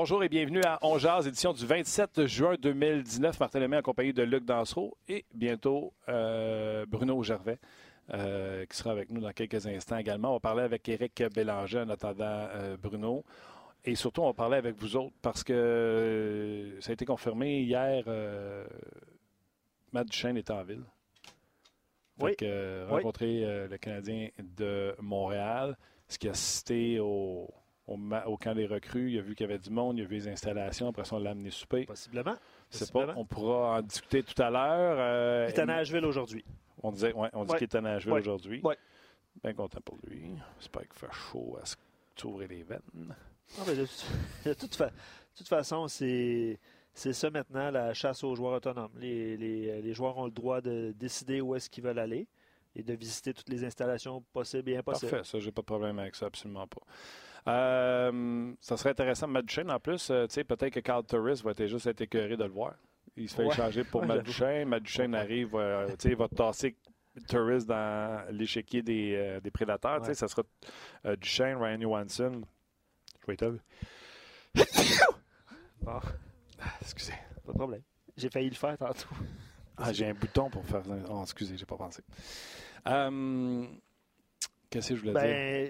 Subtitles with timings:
[0.00, 3.38] Bonjour et bienvenue à On Jazz, édition du 27 juin 2019.
[3.38, 7.58] Martin Lemay en compagnie de Luc Dansereau et bientôt euh, Bruno Gervais.
[8.14, 10.30] Euh, qui sera avec nous dans quelques instants également.
[10.30, 13.26] On va parler avec Éric Bélanger en attendant euh, Bruno.
[13.84, 17.60] Et surtout, on va parler avec vous autres parce que euh, ça a été confirmé
[17.60, 18.02] hier.
[19.92, 20.84] Matt Duchesne est en ville.
[22.20, 22.30] Oui.
[22.30, 22.90] Fait que, Oui.
[22.90, 25.76] rencontrer le Canadien de Montréal,
[26.08, 27.50] ce qui a assisté au,
[28.26, 29.10] au, camp des recrues.
[29.12, 30.88] Il a vu qu'il y avait du monde, il a vu les installations.
[30.88, 31.84] Après ça, on l'a amené souper.
[31.86, 32.34] Possiblement.
[32.70, 34.96] C'est pas, on pourra en discuter tout à l'heure.
[34.98, 36.44] Euh, Il est à Nashville aujourd'hui.
[36.82, 37.58] on disait, ouais, on dit Ouais.
[37.58, 38.20] qu'il est à Nashville Ouais.
[38.20, 38.62] aujourd'hui.
[39.42, 40.22] Bien content pour lui.
[40.58, 41.76] J'espère qu'il fait chaud à se-
[42.16, 42.80] s'ouvrir les veines.
[42.96, 43.86] Non, mais de,
[44.44, 46.58] de toute, fa- de toute façon, c'est
[46.92, 48.90] c'est ça maintenant, la chasse aux joueurs autonomes.
[48.98, 52.26] Les, les- les joueurs ont le droit de décider où est-ce qu'ils veulent aller
[52.76, 55.10] et de visiter toutes les installations possibles et impossibles.
[55.10, 56.80] Parfait, ça, j'ai pas de problème avec ça, absolument pas.
[57.48, 61.52] Euh, ça serait intéressant, Matt en plus, euh, tu sais, peut-être que Carl Turris va
[61.52, 62.74] être juste être écœuré de le voir.
[63.16, 63.52] Il se fait Ouais.
[63.52, 64.86] échanger pour Ouais, Matt.
[64.86, 66.76] Matt arrive, euh, tu sais, il va tasser
[67.28, 70.00] Turris dans l'échiquier des, des prédateurs.
[70.00, 70.42] Tu sais, ça sera
[71.16, 72.42] Duchesne, Ryan Johansson.
[73.22, 73.54] Je vais être...
[75.82, 75.98] Bon,
[76.82, 77.14] Excusez.
[77.44, 77.82] pas de problème.
[78.16, 79.08] J'ai failli le faire tantôt.
[79.78, 80.82] Ah, j'ai un bouton pour faire.
[81.08, 82.02] Oh, excusez, j'ai pas pensé.
[82.86, 83.66] Euh,
[84.68, 85.12] Qu'est-ce que je voulais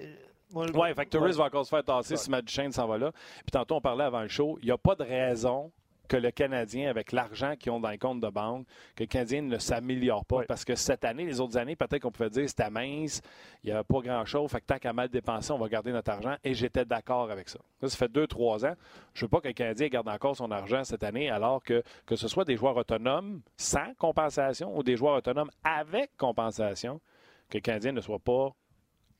[0.02, 0.18] dire?
[0.52, 1.32] Moi, Ouais, fait que Torres ouais.
[1.32, 3.12] va encore se faire tasser si Matt Duchesne s'en va là.
[3.12, 4.58] Puis tantôt, on parlait avant le show.
[4.62, 5.70] Il n'y a pas de raison
[6.08, 9.42] que le Canadien, avec l'argent qu'ils ont dans les comptes de banque, que le Canadien
[9.42, 10.42] ne s'améliore pas.
[10.48, 13.22] Parce que cette année, les autres années, peut-être qu'on pouvait dire c'était mince,
[13.62, 14.50] il n'y avait pas grand-chose.
[14.50, 16.34] Fait que tant qu'à mal dépenser, on va garder notre argent.
[16.42, 17.60] Et j'étais d'accord avec ça.
[17.80, 18.74] Là, ça fait deux, trois ans.
[19.14, 22.16] Je veux pas que le Canadien garde encore son argent cette année, alors que que
[22.16, 27.00] ce soit des joueurs autonomes sans compensation ou des joueurs autonomes avec compensation,
[27.48, 28.50] que le Canadien ne soit pas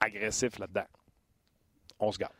[0.00, 0.86] agressif là-dedans.
[2.00, 2.32] On se garde.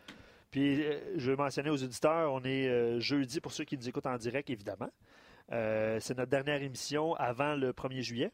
[0.50, 3.88] Puis, euh, je veux mentionner aux auditeurs, on est euh, jeudi pour ceux qui nous
[3.88, 4.91] écoutent en direct, évidemment.
[5.53, 8.32] Euh, c'est notre dernière émission avant le 1er juillet,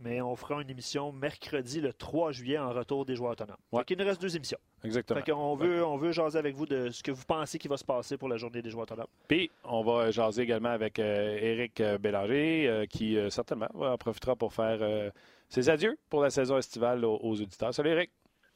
[0.00, 3.56] mais on fera une émission mercredi, le 3 juillet, en retour des joueurs autonomes.
[3.70, 3.80] Ouais.
[3.80, 4.58] Fait qu'il nous reste deux émissions.
[4.84, 5.20] Exactement.
[5.20, 7.76] Fait qu'on veut, on veut jaser avec vous de ce que vous pensez qui va
[7.76, 9.06] se passer pour la journée des joueurs autonomes.
[9.28, 14.34] Puis, on va jaser également avec euh, Éric Bélanger, euh, qui euh, certainement en profitera
[14.34, 15.10] pour faire euh,
[15.48, 17.72] ses adieux pour la saison estivale aux, aux auditeurs.
[17.72, 18.10] Salut Éric.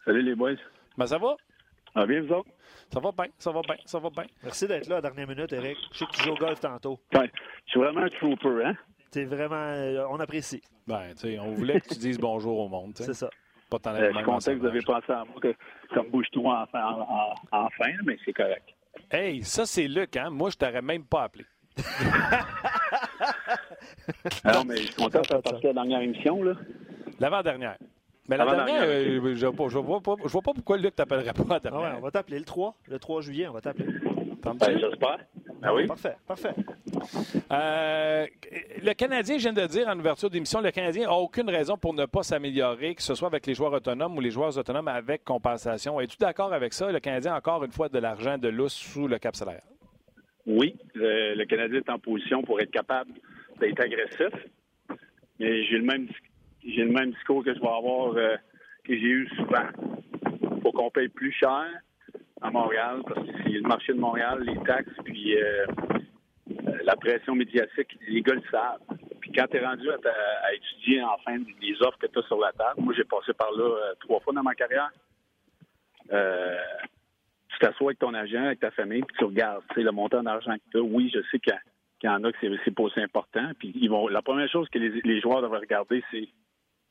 [0.04, 0.54] Salut les boys.
[0.96, 1.36] Ben, ça va?
[1.98, 2.50] Ah, bien, vous autres?
[2.92, 4.26] Ça va bien, ça va bien, ça va bien.
[4.42, 5.76] Merci d'être là à la dernière minute, Eric.
[5.92, 7.00] Je sais que tu joues au golf tantôt.
[7.14, 7.30] Ouais.
[7.64, 8.76] Je suis vraiment un trooper, hein?
[9.10, 9.54] C'est vraiment.
[9.56, 10.62] euh, on apprécie.
[10.86, 12.92] Ben, tu sais, on voulait que tu dises bonjour au monde.
[12.94, 13.06] tu sais.
[13.06, 13.30] C'est ça.
[13.70, 15.54] Pas tant Euh, je suis content que vous avez pensé à moi que,
[15.94, 18.68] comme bouge-toi en, en, en- enfin, mais c'est correct.
[19.10, 20.30] Hey, ça, c'est Luc, hein?
[20.30, 21.44] Moi, je t'aurais même pas appelé.
[24.44, 26.54] Alors, mais je suis content de faire partie de la dernière émission, là.
[27.18, 27.76] L'avant-dernière.
[28.28, 30.94] Mais la dernière, euh, je, vois pas, je, vois pas, je vois pas pourquoi Luc
[30.96, 32.74] t'appellerait pas Ah ouais, on va t'appeler le 3.
[32.88, 33.86] Le 3 juillet, on va t'appeler.
[34.42, 35.18] Ben, J'espère.
[35.62, 35.86] Ah oui?
[35.86, 36.54] Parfait, parfait.
[37.50, 38.26] Euh,
[38.82, 41.94] le Canadien, je viens de dire en ouverture d'émission, le Canadien n'a aucune raison pour
[41.94, 45.24] ne pas s'améliorer, que ce soit avec les joueurs autonomes ou les joueurs autonomes avec
[45.24, 46.00] compensation.
[46.00, 46.92] Es-tu d'accord avec ça?
[46.92, 49.62] Le Canadien a encore une fois de l'argent de lousse sous le cap salaire.
[50.46, 53.12] Oui, le, le Canadien est en position pour être capable
[53.60, 54.32] d'être agressif.
[55.40, 56.06] Mais j'ai le même
[56.66, 58.36] j'ai le même discours que je vais avoir euh,
[58.84, 59.66] que j'ai eu souvent.
[60.62, 61.66] faut qu'on paye plus cher
[62.42, 65.66] à Montréal parce que c'est le marché de Montréal, les taxes, puis euh,
[66.50, 68.80] euh, la pression médiatique, les gars le savent.
[69.20, 72.52] Puis quand tu es rendu à, étudier enfin les offres que tu as sur la
[72.52, 74.90] table, moi j'ai passé par là trois fois dans ma carrière.
[76.08, 80.70] Tu t'assois avec ton agent, avec ta famille, puis tu regardes le montant d'argent que
[80.70, 80.82] tu as.
[80.82, 81.54] Oui, je sais qu'il
[82.04, 83.50] y en a que c'est, pas aussi important.
[83.58, 86.28] Puis ils vont, la première chose que les, les joueurs devraient regarder, c'est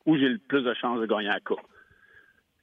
[0.06, 1.60] où j'ai le plus de chances de gagner à coup.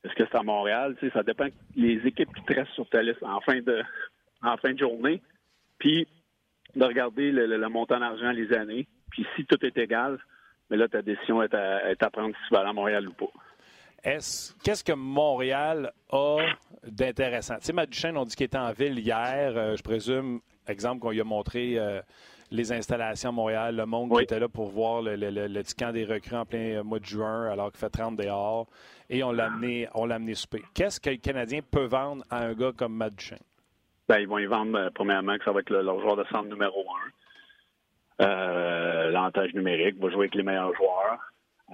[0.05, 0.97] Est-ce que c'est à Montréal?
[0.99, 1.47] Tu sais, ça dépend
[1.77, 3.83] les équipes qui te restent sur ta liste en fin de,
[4.43, 5.23] en fin de journée.
[5.79, 6.07] Puis
[6.75, 8.89] de regarder le, montant d'argent, les années.
[9.11, 10.19] Puis si tout est égal,
[10.71, 13.33] mais là, ta décision est à, à prendre si tu vas à Montréal ou pas.
[14.03, 16.39] Est-ce, qu'est-ce que Montréal a
[16.85, 17.57] d'intéressant?
[17.61, 19.57] Tu sais, on dit qu'il était en ville hier.
[19.57, 22.01] Euh, je présume, exemple, qu'on lui a montré euh,
[22.53, 25.63] les installations à Montréal, le monde qui était là pour voir le, le, le- le
[25.63, 28.67] petit camp des recrues en plein euh, mois de juin, alors qu'il fait 30 dehors.
[29.11, 30.63] Et on l'a amené, on l'a amené souper.
[30.75, 33.39] Qu'est-ce que le Canadien peut vendre à un gars comme Matt Duchesne?
[34.09, 36.25] Ben, ils vont y vendre, euh, premièrement, que ça va être le- leur joueur de
[36.25, 36.85] centre numéro
[38.21, 38.25] un.
[38.27, 41.19] Euh, L'avantage numérique va jouer avec les meilleurs joueurs.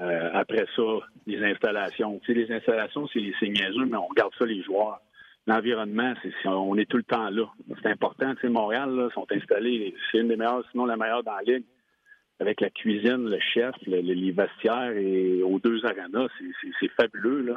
[0.01, 0.83] Euh, après ça,
[1.27, 2.19] les installations.
[2.21, 5.01] Tu sais, les installations, c'est c'est niaiseux, mais on regarde ça, les joueurs.
[5.49, 6.13] L'environnement,
[6.45, 7.47] on est tout le temps là.
[7.83, 8.35] C'est important.
[8.37, 11.65] Tu Montréal, là, sont installés, c'est une des meilleures, sinon la meilleure dans la ligue.
[12.39, 17.41] Avec la cuisine, le chef, le- le- les vestiaires et aux deux arenas, c'est- fabuleux,
[17.43, 17.57] là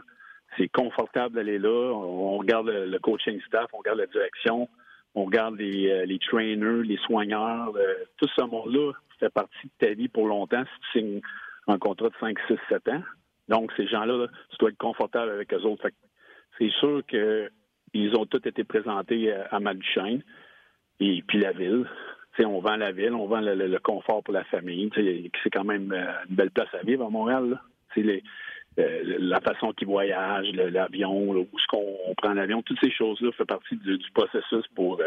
[0.57, 1.93] c'est confortable d'aller là.
[1.93, 4.67] On, regarde le, coaching staff, on regarde la direction.
[5.13, 7.73] on regarde les, euh, trainers, les soigneurs,
[8.17, 11.21] tout ce monde-là fait partie de ta vie pour longtemps si tu signes
[11.67, 13.03] un contrat de 5, 6, 7 ans.
[13.49, 15.89] Donc, ces gens-là, tu dois être confortable avec eux autres.
[16.57, 17.01] C'est sûr
[17.91, 20.21] qu'ils ont tous été présentés à Maduchesne
[20.99, 21.85] et puis la ville.
[22.39, 24.89] on vend la ville, on vend le, confort pour la famille.
[24.95, 27.59] C'est quand même euh, une belle place à vivre à Montréal.
[27.93, 28.23] C'est
[28.77, 33.75] la façon qu'ils voyagent, l'avion, où est-ce qu'on prend l'avion, toutes ces choses-là font partie
[33.75, 35.01] du, processus pour,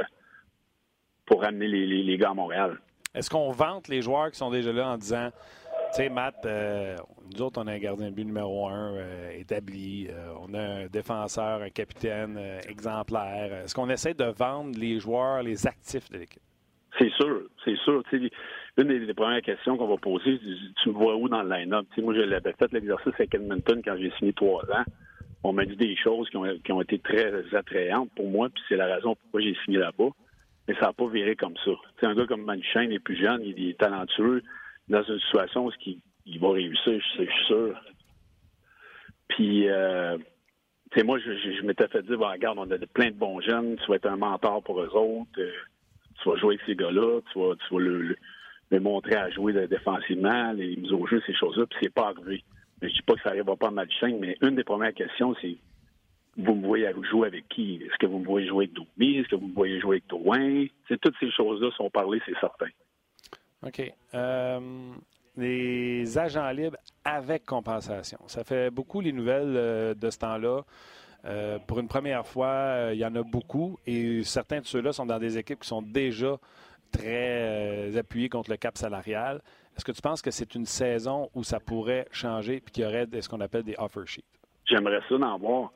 [1.25, 2.79] pour amener les, les gars à Montréal.
[3.15, 5.31] Est-ce qu'on vante les joueurs qui sont déjà là en disant,
[5.95, 6.97] tu sais, Matt, euh,
[7.33, 10.61] nous autres, on a un gardien de but numéro un euh, établi, euh, on a
[10.61, 12.37] un défenseur, un capitaine
[12.69, 13.63] exemplaire.
[13.63, 16.43] Est-ce qu'on essaie de vendre les joueurs, les actifs de l'équipe?
[16.99, 18.03] C'est sûr, c'est sûr.
[18.13, 18.29] une
[19.07, 20.41] des, premières questions qu'on va poser,
[20.83, 21.87] tu me vois où dans le line-up?
[21.99, 24.85] moi, je l'avais fait l'exercice avec Edmonton quand j'ai signé trois ans.
[25.45, 26.37] On m'a dit des choses qui
[26.73, 30.11] ont, été très attrayantes pour moi, puis c'est la raison pourquoi j'ai signé là-bas
[30.67, 31.73] mais ça n'a pas viré comme ça.
[32.01, 34.43] C'est un gars comme Manuchain est plus jeune, il est talentueux,
[34.89, 35.71] dans une situation où
[36.27, 37.81] il, va réussir, je suis sûr.
[39.29, 40.19] Puis, euh,
[40.91, 43.87] tu sais, moi, je, m'étais fait dire, regarde, on a plein de bons jeunes, tu
[43.89, 45.53] vas être un mentor pour eux autres, euh,
[46.23, 48.17] tu vas jouer avec ces gars-là, tu vas, tu le,
[48.81, 52.43] montrer à jouer défensivement, les mises au jeu, ces choses-là, puis c'est pas arrivé.
[52.83, 55.57] Je dis pas que ça n'arrivera pas à Manuchain, mais une des premières questions, c'est
[56.37, 57.77] vous me voyez jouer avec qui?
[57.77, 59.19] Est-ce que vous me voyez jouer avec Domi?
[59.19, 60.67] Est-ce que vous me voyez jouer avec Drouin?
[60.89, 62.67] toutes ces choses-là sont parlées, c'est certain.
[63.67, 63.93] OK.
[64.15, 64.61] Euh,
[65.37, 68.19] les agents libres avec compensation.
[68.27, 70.63] Ça fait beaucoup les nouvelles euh, de ce temps-là.
[71.25, 75.07] Euh, pour une première fois, il y en a beaucoup et certains de ceux-là sont
[75.07, 76.37] dans des équipes qui sont déjà
[76.93, 79.41] très appuyées contre le cap salarial.
[79.77, 82.87] Est-ce que tu penses que c'est une saison où ça pourrait changer et qu'il y
[82.87, 84.25] aurait ce qu'on appelle des offer sheets?
[84.67, 85.73] J'aimerais ça d'en voir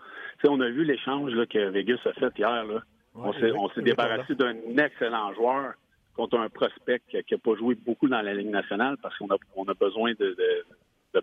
[0.47, 2.65] on a vu l'échange que Vegas a fait hier.
[2.65, 2.83] Là.
[3.15, 5.75] on s'est débarrassé d'un excellent joueur
[6.19, 9.37] contre un prospect qui n'a pas joué beaucoup dans la Ligue nationale parce qu'on a,
[9.55, 10.37] on a besoin de,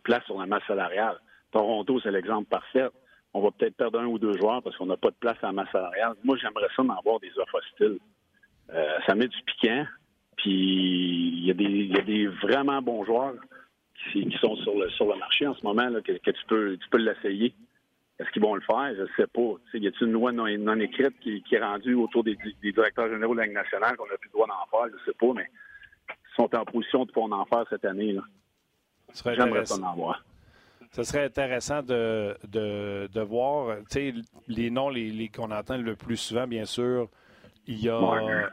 [0.03, 1.19] place sur la masse salariale.
[1.51, 2.87] Toronto, c'est l'exemple parfait.
[3.33, 5.47] On va peut-être perdre un ou deux joueurs parce qu'on n'a pas de place à
[5.47, 6.13] la masse salariale.
[6.23, 7.99] Moi, j'aimerais ça d'en avoir des offres hostiles.
[8.73, 9.85] Euh, ça met du piquant.
[10.37, 13.35] Puis il y, a des, vraiment bons joueurs
[14.13, 16.89] qui, sont sur le, sur le marché en ce moment que, que tu peux, tu
[16.89, 17.53] peux l'essayer.
[18.19, 18.93] Est-ce qu'ils vont le faire?
[18.95, 19.55] Je ne sais pas.
[19.73, 20.47] y a-t-il une loi non,
[20.79, 24.29] écrite qui, est rendue autour des, directeurs généraux de la Ligue nationale qu'on n'a plus
[24.29, 24.87] le droit d'en faire?
[24.89, 25.49] Je ne sais pas, mais
[26.09, 28.13] ils sont en position de pouvoir en faire cette année.
[28.13, 28.21] Là.
[29.25, 30.23] J'aimerais pas en voir.
[30.91, 33.77] Ce serait intéressant de, de, de voir
[34.47, 37.09] les noms les, qu'on entend le plus souvent, bien sûr.
[37.67, 37.99] Il y a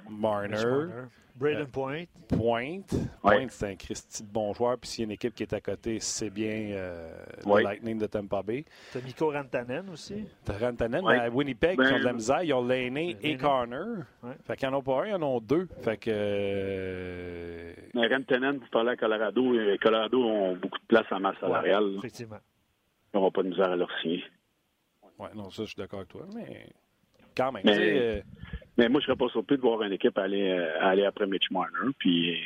[0.08, 1.08] Marner.
[1.34, 2.04] Braden Point.
[2.28, 2.82] Point.
[3.22, 4.78] Point, c'est un Christy de bon joueur.
[4.78, 7.98] Puis s'il y a une équipe qui est à côté, c'est bien euh, le Lightning
[7.98, 8.64] de Tampa Bay.
[8.92, 10.26] T'as Mikko Rantanen aussi.
[10.44, 12.42] T'as Rantanen, mais à Winnipeg, ben, ils ont de la misère.
[12.42, 14.04] Ils ont Laney et Corner.
[14.44, 15.66] Fait qu'ils n'en ont pas un, ils en ont deux.
[15.82, 16.10] Fait que.
[16.12, 17.72] Euh...
[17.94, 19.54] Mais Rantanen, vous parlez à Colorado.
[19.58, 21.94] Et Colorado ont beaucoup de place en masse salariale.
[21.98, 22.40] effectivement.
[23.12, 24.22] Ils n'auront pas de misère à leur signer.
[25.18, 26.26] Oui, non, ça, je suis d'accord avec toi.
[26.34, 26.66] Mais
[27.36, 27.62] quand même.
[27.64, 28.22] Mais...
[28.78, 31.50] Mais moi, je serais pas surpris de voir une équipe aller, euh, aller après Mitch
[31.50, 31.92] Marner.
[31.98, 32.38] Puis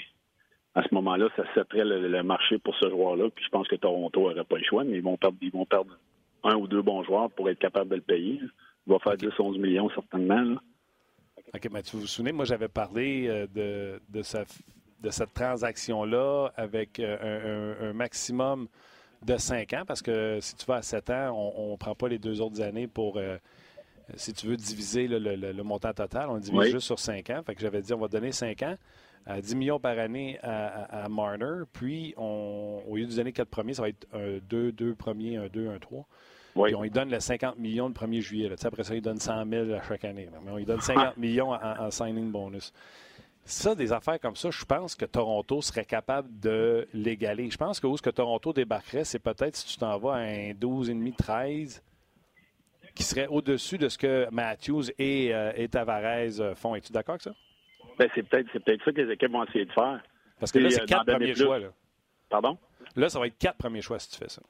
[0.75, 3.31] à ce moment-là, ça setterait le, marché pour ce joueur-là.
[3.35, 5.65] Puis je pense que Toronto n'aurait pas le choix, mais ils vont perdre, ils vont
[5.65, 5.97] perdre
[6.43, 8.41] un ou deux bons joueurs pour être capable de le payer.
[8.87, 10.57] Il va faire 10-11 millions certainement.
[11.55, 14.23] OK, mais tu vous souvenez, moi j'avais parlé euh, de, de,
[15.01, 18.69] de cette transaction-là avec euh, un, maximum
[19.25, 22.09] de 5 ans, parce que si tu vas à 7 ans, on ne prend pas
[22.09, 23.19] les deux autres années pour
[24.15, 27.43] si tu veux diviser le, montant total, on divise juste sur 5 ans.
[27.45, 28.77] Fait que j'avais dit, on va donner 5 ans
[29.27, 31.65] à 10 millions par année à, Marner.
[31.73, 35.37] Puis, on, au lieu de donner 4 premiers, ça va être un 2, 2 premiers,
[35.37, 36.07] un 2, un 3.
[36.65, 38.51] Puis on lui donne le 50 millions le 1er juillet.
[38.65, 40.29] Après ça, il donne 100 000 à chaque année.
[40.45, 41.13] Mais on lui donne 50 ah.
[41.17, 42.73] millions en, signing bonus.
[43.45, 47.49] Ça, des affaires comme ça, je pense que Toronto serait capable de l'égaler.
[47.49, 50.19] Je pense que où ce que Toronto débarquerait, c'est peut-être si tu t'en vas à
[50.19, 51.83] un 12,5, 13
[52.97, 56.75] qui serait au-dessus de ce que Matthews et, euh, Tavares euh, font.
[56.75, 57.35] Es-tu d'accord avec ça?
[57.99, 60.01] Ben, c'est peut-être peut ça que les équipes vont essayer de faire.
[60.41, 61.59] Parce que là, c'est euh, quatre premiers choix.
[61.59, 61.69] Là.
[62.29, 62.59] Pardon?
[62.97, 64.43] Là, ça va être quatre premiers choix si tu fais ça.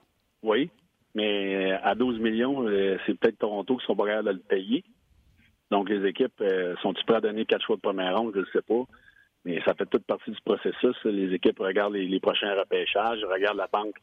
[0.42, 0.70] Oui,
[1.14, 2.66] mais à 12 millions,
[3.06, 4.84] c'est peut-être Toronto qui sera pas capables de le payer.
[5.70, 6.42] Donc, les équipes
[6.82, 8.32] sont-ils prêtes à donner quatre choix de première ronde?
[8.34, 8.84] Je ne sais pas.
[9.44, 10.96] Mais ça fait toute partie du processus.
[11.04, 13.96] Les équipes regardent les, prochains repêchages, regardent la banque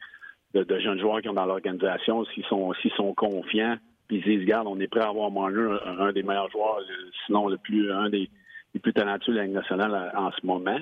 [0.53, 3.77] de, jeunes joueurs qui ont dans l'organisation, s'ils sont, s'ils sont confiants
[4.13, 6.79] ils disent, regarde, on est prêt à avoir Marner, un, des meilleurs joueurs,
[7.25, 8.29] sinon le plus, un des,
[8.81, 10.79] plus talentueux de la Ligue nationale en ce moment.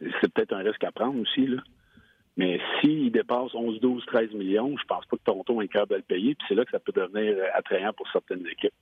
[0.00, 1.48] C'est peut-être un risque à prendre aussi.
[2.36, 5.96] Mais s'il dépasse 11, 12, 13 millions, je pense pas que Toronto est capable de
[5.96, 6.34] le payer.
[6.34, 8.74] Puis c'est là que ça peut devenir attrayant pour certaines équipes.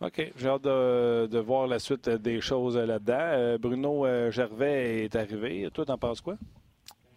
[0.00, 0.32] OK.
[0.36, 3.18] J'ai hâte de, voir la suite des choses là-dedans.
[3.18, 5.68] Euh, Bruno euh, Gervais est arrivé.
[5.74, 6.36] Toi, t'en penses quoi?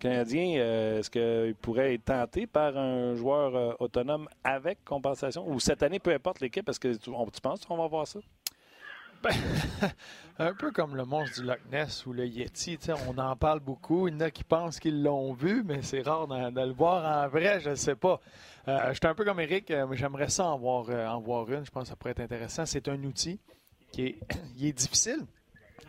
[0.02, 5.48] Canadien, euh, est-ce qu'il pourrait être tenté par un joueur euh, autonome avec compensation?
[5.48, 8.20] Ou cette année, peu importe l'équipe, est-ce que tu, on- penses qu'on va voir ça?
[10.40, 14.08] Un peu comme le monstre du Loch Ness ou le Yeti, on en parle beaucoup.
[14.08, 17.24] Il y en a qui pensent qu'ils l'ont vu, mais c'est rare de, le voir
[17.24, 18.20] en vrai, je ne sais pas.
[18.68, 21.64] Euh, je suis un peu comme Eric, j'aimerais ça en voir, une.
[21.64, 22.66] Je pense que ça pourrait être intéressant.
[22.66, 23.40] C'est un outil
[23.92, 24.20] qui est,
[24.58, 25.20] il est difficile.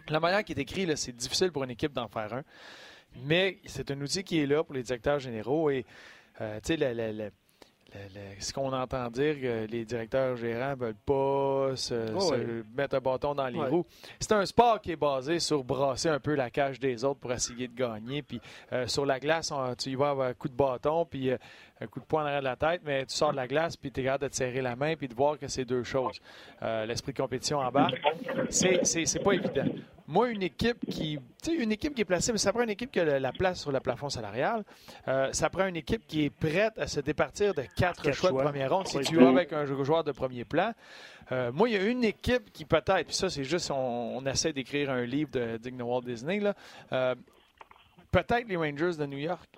[0.09, 2.43] La manière qui est écrit, là, c'est difficile pour une équipe d'en faire un.
[3.25, 5.71] Mais c'est un outil qui est là pour les directeurs généraux.
[5.71, 5.85] Et
[6.41, 7.31] euh, tu sais,
[8.41, 12.33] ce qu'on entend dire que les directeurs gérants veulent pas se, Oh,
[12.75, 13.69] mettre un bâton dans les Ouais.
[13.69, 13.85] roues.
[14.19, 17.33] C'est un sport qui est basé sur brasser un peu la cage des autres pour
[17.33, 18.23] essayer de gagner.
[18.23, 18.41] Puis
[18.73, 21.37] euh, sur la glace, on- tu y vas avec un coup de bâton, puis euh,
[21.83, 23.77] un coup de poing en arrière de la tête, mais tu sors de la glace,
[23.77, 25.83] puis tu es capable de te serrer la main, puis de voir que c'est deux
[25.85, 26.21] choses.
[26.63, 27.89] Euh, L'esprit de compétition en bas,
[28.51, 29.65] c'est pas évident.
[30.07, 32.71] Moi, une équipe qui, tu sais, une équipe qui est placée, mais ça prend une
[32.71, 34.63] équipe qui a la- la place sur le plafond salarial.
[35.09, 38.31] Euh, ça prend une équipe qui est prête à se départir de quatre, Quatre choix,
[38.31, 38.43] choix.
[38.43, 40.73] de première ronde si tu vas avec un joueur de premier plan.
[41.31, 44.27] Euh, moi, il y a une équipe qui peut-être, puis ça, c'est juste, on, on
[44.27, 46.55] essaie d'écrire un livre de Dick Walt Disney, là.
[46.93, 47.15] Euh,
[48.11, 49.49] peut-être les Rangers de New York.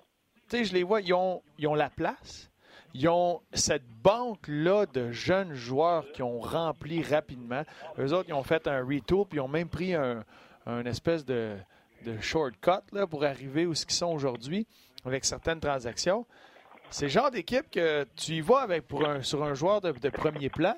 [0.51, 2.49] Je les vois, ils ont, ils la place.
[2.93, 7.63] Ils ont cette banque-là de jeunes joueurs qui ont rempli rapidement.
[7.99, 10.23] Eux autres, ils ont fait un retool, puis ils ont même pris un,
[10.85, 11.57] espèce de,
[12.05, 14.65] de shortcut là, pour arriver où ils sont aujourd'hui
[15.03, 16.25] avec certaines transactions.
[16.89, 20.09] C'est le genre d'équipe que tu y vas avec un, sur un joueur de, de
[20.09, 20.75] premier plan,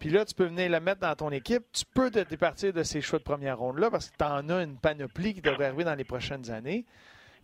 [0.00, 1.62] puis là, tu peux venir le mettre dans ton équipe.
[1.72, 4.62] Tu peux te départir de ces choix de première ronde-là parce que tu en as
[4.62, 6.86] une panoplie qui devrait arriver dans les prochaines années.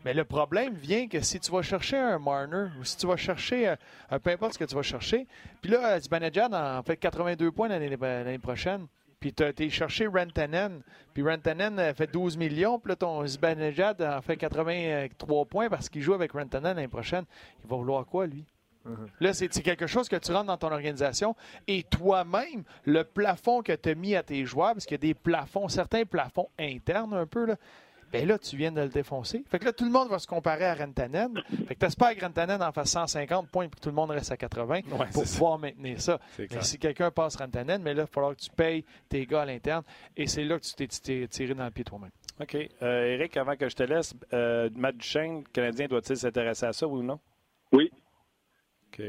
[0.04, 3.16] Mais le problème vient que si tu vas chercher un Marner ou si tu vas
[3.16, 3.76] chercher, euh,
[4.12, 5.26] euh, peu importe ce que tu vas chercher,
[5.60, 8.86] puis là, Zibanejad en fait 82 points l'année l'année prochaine,
[9.18, 13.26] puis tu as été chercher Rantanen, puis Rantanen euh, fait 12 millions, puis là, ton
[13.26, 17.24] Zibanejad en fait 83 points parce qu'il joue avec Rantanen l'année prochaine.
[17.64, 18.44] Il va vouloir quoi, lui?
[19.20, 21.34] Là, c'est c'est quelque chose que tu rentres dans ton organisation
[21.66, 25.06] et toi-même, le plafond que tu as mis à tes joueurs, parce qu'il y a
[25.08, 27.56] des plafonds, certains plafonds internes un peu, là,
[28.12, 29.42] ben là, tu viens de le défoncer.
[29.48, 31.42] Fait que là, tout le monde va se comparer à Rantanen.
[31.66, 34.30] Fait que t'espères que Rantanen en fasse 150 points et que tout le monde reste
[34.32, 35.32] à 80 Ouais, pour ça.
[35.34, 36.18] pouvoir maintenir ça.
[36.38, 36.64] Mais clair.
[36.64, 39.46] si quelqu'un passe Rantanen, mais là, il va falloir que tu payes tes gars à
[39.46, 39.82] l'interne
[40.16, 42.10] et c'est là que tu t'es- tiré dans le pied toi-même.
[42.40, 42.54] OK.
[42.82, 46.72] Euh, Eric, avant que je te laisse, euh, Matt Duchesne, le Canadien, doit-il s'intéresser à
[46.72, 47.18] ça, oui ou non?
[47.72, 47.90] Oui.
[48.92, 49.02] OK.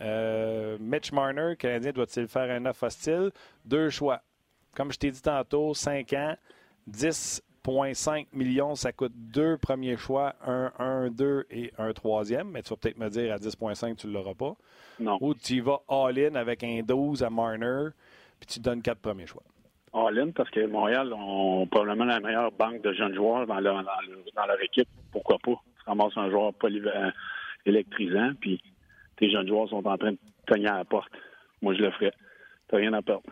[0.00, 3.30] Euh, Mitch Marner, le Canadien, doit-il faire un offre hostile?
[3.64, 4.22] Deux choix.
[4.74, 6.36] Comme je t'ai dit tantôt, 5 ans,
[7.68, 12.48] 10,5 millions, ça coûte deux premiers choix, un 1, 2 et un troisième.
[12.50, 14.56] Mais tu vas peut-être me dire à 10,5, tu ne l'auras pas.
[14.98, 15.18] Non.
[15.20, 17.88] Ou tu y vas all-in avec un 12 à Marner,
[18.40, 19.42] puis tu donnes quatre premiers choix.
[19.92, 23.82] All-in, parce que Montréal ont probablement la meilleure banque de jeunes joueurs dans leur, dans
[23.82, 24.88] leur, dans leur équipe.
[25.12, 25.52] Pourquoi pas?
[25.78, 27.10] Tu ramasses un joueur polyvalent,
[27.66, 28.62] électrisant, puis
[29.16, 31.10] tes jeunes joueurs sont en train de cogner à la porte.
[31.62, 32.12] Moi, je le ferais.
[32.68, 33.22] T'as rien à perdre.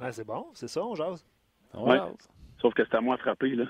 [0.00, 1.24] Ah, c'est bon, c'est ça, on jase.
[1.74, 1.96] On Ouais.
[1.96, 2.28] jase.
[2.62, 3.64] Sauf que c'est à moi de frapper, là.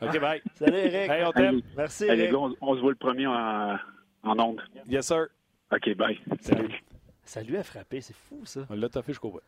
[0.00, 0.40] OK, bye.
[0.54, 1.10] Salut, Eric.
[1.10, 1.60] Hey, on t'aime.
[1.76, 2.30] Merci, Eric.
[2.30, 3.76] gars, on, on se voit le premier en,
[4.22, 4.62] en onde.
[4.88, 5.26] Yes, sir.
[5.72, 6.18] OK, bye.
[6.40, 6.82] Salut.
[7.24, 8.60] Ça lui a frappé, c'est fou, ça.
[8.70, 9.40] On l'a toffé jusqu'au bout.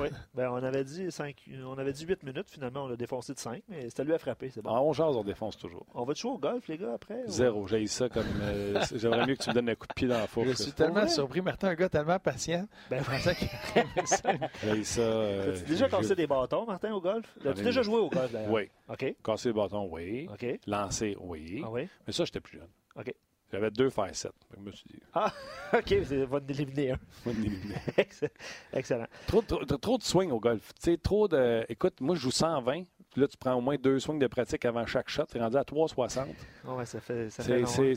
[0.00, 0.08] Oui.
[0.34, 3.38] Ben, on avait dit cinq, on avait dit 8 minutes, finalement, on l'a défoncé de
[3.38, 4.70] 5, mais ça lui a frappé, c'est bon.
[4.70, 5.86] En 11 jase, on défonce toujours.
[5.94, 7.22] On va jouer au golf, les gars, après?
[7.26, 7.66] ou- Zéro.
[7.68, 8.24] J'ai ça comme.
[8.42, 10.48] euh, J'aimerais mieux que tu me donnes un coup de pied dans la fourche.
[10.48, 12.66] Je suis tellement surpris, Martin, un gars tellement patient.
[12.90, 13.48] Ben, Je pensais qu'il
[14.06, 14.32] ça.
[14.64, 15.00] J'ai ça.
[15.02, 17.26] euh, As-tu déjà cassé des bâtons, Martin, au golf?
[17.44, 18.50] As-tu ai- déjà joué au golf, d'ailleurs?
[18.52, 18.70] Oui.
[18.88, 19.14] OK.
[19.22, 20.28] Casser le bâton, oui.
[20.32, 20.58] OK.
[20.66, 21.62] Lancer, oui.
[21.64, 21.88] Ah oui?
[22.06, 22.68] Mais ça, j'étais plus jeune.
[22.96, 23.12] OK.
[23.52, 24.32] J'avais deux faire sept.
[24.56, 25.00] Je me suis dit,
[25.74, 26.98] OK, c'est va en éliminer un.
[27.26, 27.74] moi, d'éliminer.
[28.72, 29.06] Excellent.
[29.26, 30.72] trop, trop, trop- trop de swing au golf.
[30.74, 31.64] Tu sais, trop de.
[31.68, 32.84] Écoute, moi, je joue 120.
[33.12, 35.26] Puis là, tu prends au moins deux swings de pratique avant chaque shot.
[35.30, 36.26] Tu es rendu à 3,60.
[36.66, 37.82] Ah ouais, ça fait, ça fait C'est.
[37.82, 37.94] hein.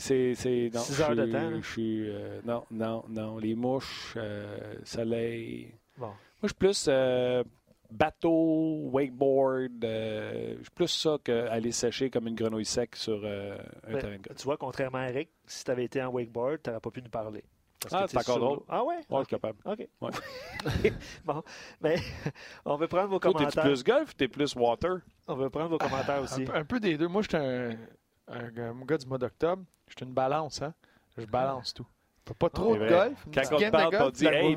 [0.74, 1.60] non, heures de temps.
[1.62, 2.10] Je suis.
[2.10, 3.38] euh, non, non, non.
[3.38, 5.72] Les mouches, euh, soleil.
[5.96, 6.08] Bon.
[6.08, 7.42] Moi, je suis plus euh,
[7.90, 9.84] bateau, wakeboard.
[9.84, 14.22] euh, plus ça qu'aller sécher comme une grenouille sec sur euh, un Ben, terrain de
[14.22, 14.36] golf.
[14.38, 17.02] Tu vois, contrairement à Eric, si tu avais été en wakeboard, tu n'aurais pas pu
[17.02, 17.44] nous parler.
[17.80, 18.60] Parce Ah, c'est t'es encore drôle.
[18.68, 18.94] Ah ouais?
[18.96, 19.20] Ouais, je OK.
[19.20, 19.58] suis capable.
[19.64, 19.88] OK.
[20.00, 20.10] Ouais.
[21.24, 21.42] bon.
[21.80, 22.00] Ben,
[22.64, 23.64] on veut prendre vos Toi, commentaires.
[23.64, 24.98] plus golf ou t'es plus water?
[25.28, 26.44] On veut prendre vos commentaires Un, aussi.
[26.44, 27.06] peu- un peu des deux.
[27.08, 27.76] Moi, je suis un,
[28.28, 29.62] un gars- un gars du mois d'octobre.
[29.88, 30.74] Je suis une balance, hein.
[31.18, 31.86] Je balance tout.
[32.24, 32.94] Pas- Pas trop C'est de vrai.
[33.08, 33.26] golf.
[33.32, 34.56] Quand on te parle, on puis dit Hey,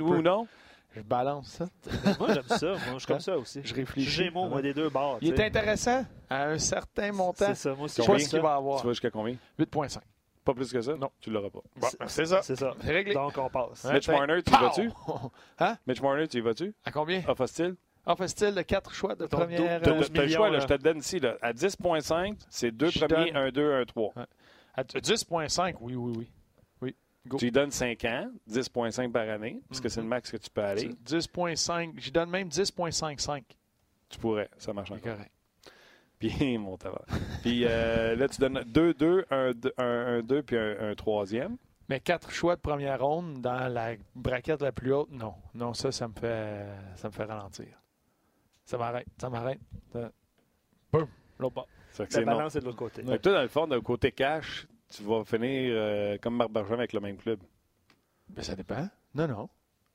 [0.00, 0.46] oui ou non?
[0.92, 1.66] Je balance ça.
[2.18, 2.66] moi, j'aime ça.
[2.66, 3.60] Moi, je suis comme ça aussi.
[3.62, 4.10] Je réfléchis.
[4.10, 5.18] Suis Gémeaux, moi, des deux bords.
[5.20, 7.46] Il tu est intéressant à un certain montant.
[7.46, 7.96] C'est ça, moi aussi.
[7.96, 8.84] Je sais je pas fais ce qu'il va Tu avoir.
[8.84, 9.36] vas jusqu'à combien?
[9.58, 9.98] 8.5.
[10.44, 10.96] Pas plus que ça?
[10.96, 11.10] Non.
[11.20, 11.60] Tu l'auras pas.
[11.76, 12.42] Bon, ben, c'est ça.
[12.42, 12.72] C'est ça.
[12.82, 13.14] C'est réglé.
[13.14, 13.84] Donc, on passe.
[13.84, 14.90] Mitch Marner, tu vas-tu?
[15.60, 15.76] Hein?
[15.86, 16.74] Mitch Marner, tu y vas-tu?
[16.84, 17.22] À combien?
[17.28, 17.76] Off hostile?
[18.06, 19.58] Ah, fait-il de quatre choix de première.
[19.82, 21.20] T'as euh, t'as- le choix, là, je te le donne ici.
[21.20, 21.36] Là.
[21.42, 24.14] À 10,5, c'est deux premiers, un 2, un 3.
[24.74, 26.30] à 10,5, oui, oui, oui.
[27.26, 27.36] Go.
[27.36, 29.90] Tu lui donnes 5 ans, 10,5 par année, parce que Mhm.
[29.90, 30.88] c'est le max que tu peux aller.
[31.04, 31.92] 10,5.
[31.98, 33.44] J'y donne même 10,55.
[34.08, 35.16] Tu pourrais, ça marche C'est encore.
[35.16, 35.30] correct.
[36.18, 37.04] Puis, mon tabac.
[37.42, 41.56] Puis euh, là, tu donnes 2, 2, 1, 2, un 2, puis un, un troisième.
[41.88, 45.34] Mais quatre choix de première ronde dans la braquette la plus haute, non.
[45.54, 47.66] Non, ça, ça me fait, ça me fait ralentir.
[48.64, 49.06] Ça m'arrête.
[49.20, 49.60] Ça m'arrête.
[50.92, 51.06] Boum.
[51.38, 51.68] L'autre bord.
[51.98, 52.26] La non.
[52.36, 53.02] balance est de l'autre côté.
[53.02, 56.78] Que toi, dans le fond, d'un côté cash, tu vas finir euh, comme Marc Bergevin
[56.78, 57.40] avec le même club.
[58.28, 58.88] Ben, ça dépend.
[59.14, 59.48] Non, non.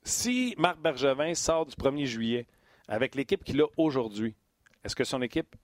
[0.04, 2.48] Si Marc Bergevin sort du 1er juillet
[2.88, 4.36] avec l'équipe qu'il a aujourd'hui,
[4.84, 5.56] est-ce que son équipe,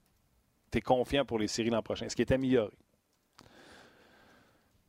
[0.70, 2.06] tu es confiant pour les séries l'an prochain?
[2.06, 2.72] Est-ce qu'il est amélioré?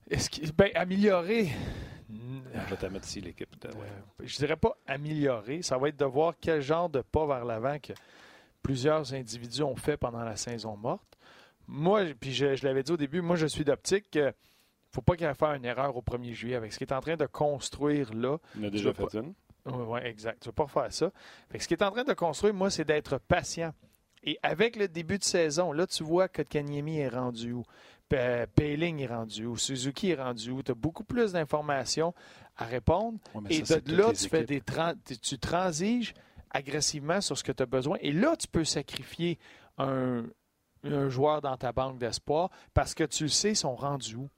[0.10, 0.52] Est-ce qu'il.
[0.52, 1.50] Ben, amélioré?
[2.10, 3.60] Je vais te mettre ici l'équipe.
[3.62, 3.82] de- Euh,
[4.24, 5.62] je dirais pas améliorer.
[5.62, 7.94] Ça va être de voir quel genre de pas vers l'avant que
[8.62, 11.13] plusieurs individus ont fait pendant la saison morte.
[11.68, 14.32] Moi, puis je, je l'avais dit au début, moi je suis d'optique qu'il ne
[14.92, 16.88] faut pas qu'il y ait à faire une erreur au 1er juillet avec ce qu'il
[16.88, 18.38] est en train de construire là.
[18.56, 19.34] Il en a déjà fait une.
[19.66, 20.42] Oui, exact.
[20.42, 21.12] Tu ne veux pas faire ça.
[21.50, 23.74] Fait que ce qu'il est en train de construire, moi, c'est d'être patient.
[24.24, 27.64] Et avec le début de saison, là, tu vois que Kanyemi est rendu où?
[28.56, 29.58] Peiling est rendu où?
[29.58, 30.62] Suzuki est rendu où?
[30.64, 32.14] Tu as beaucoup plus d'informations
[32.58, 33.18] à répondre.
[33.34, 36.14] Ouais, Et ça, de là, tu fais des tran- tu- tu transiges
[36.52, 37.98] agressivement sur ce que tu as besoin.
[38.02, 39.40] Et là, tu peux sacrifier
[39.78, 40.24] un,
[40.84, 44.30] un joueur dans ta banque d'espoir parce que tu le sais, ils sont rendus où.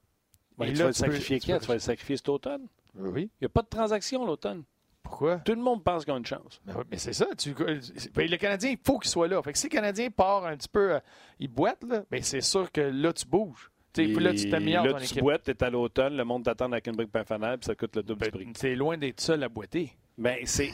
[0.63, 2.67] Et tu là, vas le peux- sacrifier tu peux- Tu vas le sacrifier cet automne?
[2.97, 3.29] Oui.
[3.41, 4.63] Il n'y a pas de transaction l'automne.
[5.03, 5.38] Pourquoi?
[5.39, 6.60] Tout le monde pense qu'ils ont une chance.
[6.65, 7.27] Ben oui, mais c'est ça.
[7.38, 9.41] Tu, ben, le Canadien, il faut qu'il soit là.
[9.43, 10.99] Fait que si le Canadien part un petit peu, euh,
[11.39, 13.69] il boite, là, ben c'est sûr que là, tu bouges.
[13.93, 15.21] Puis là, tu t'améliores Là, ton tu équipe.
[15.21, 17.75] boites, tu es à l'automne, le monde t'attend avec une brique pain fanal, puis ça
[17.75, 18.53] coûte le double Ben, du prix.
[18.55, 19.95] c'est loin d'être seul à boiter.
[20.17, 20.71] Ben, c'est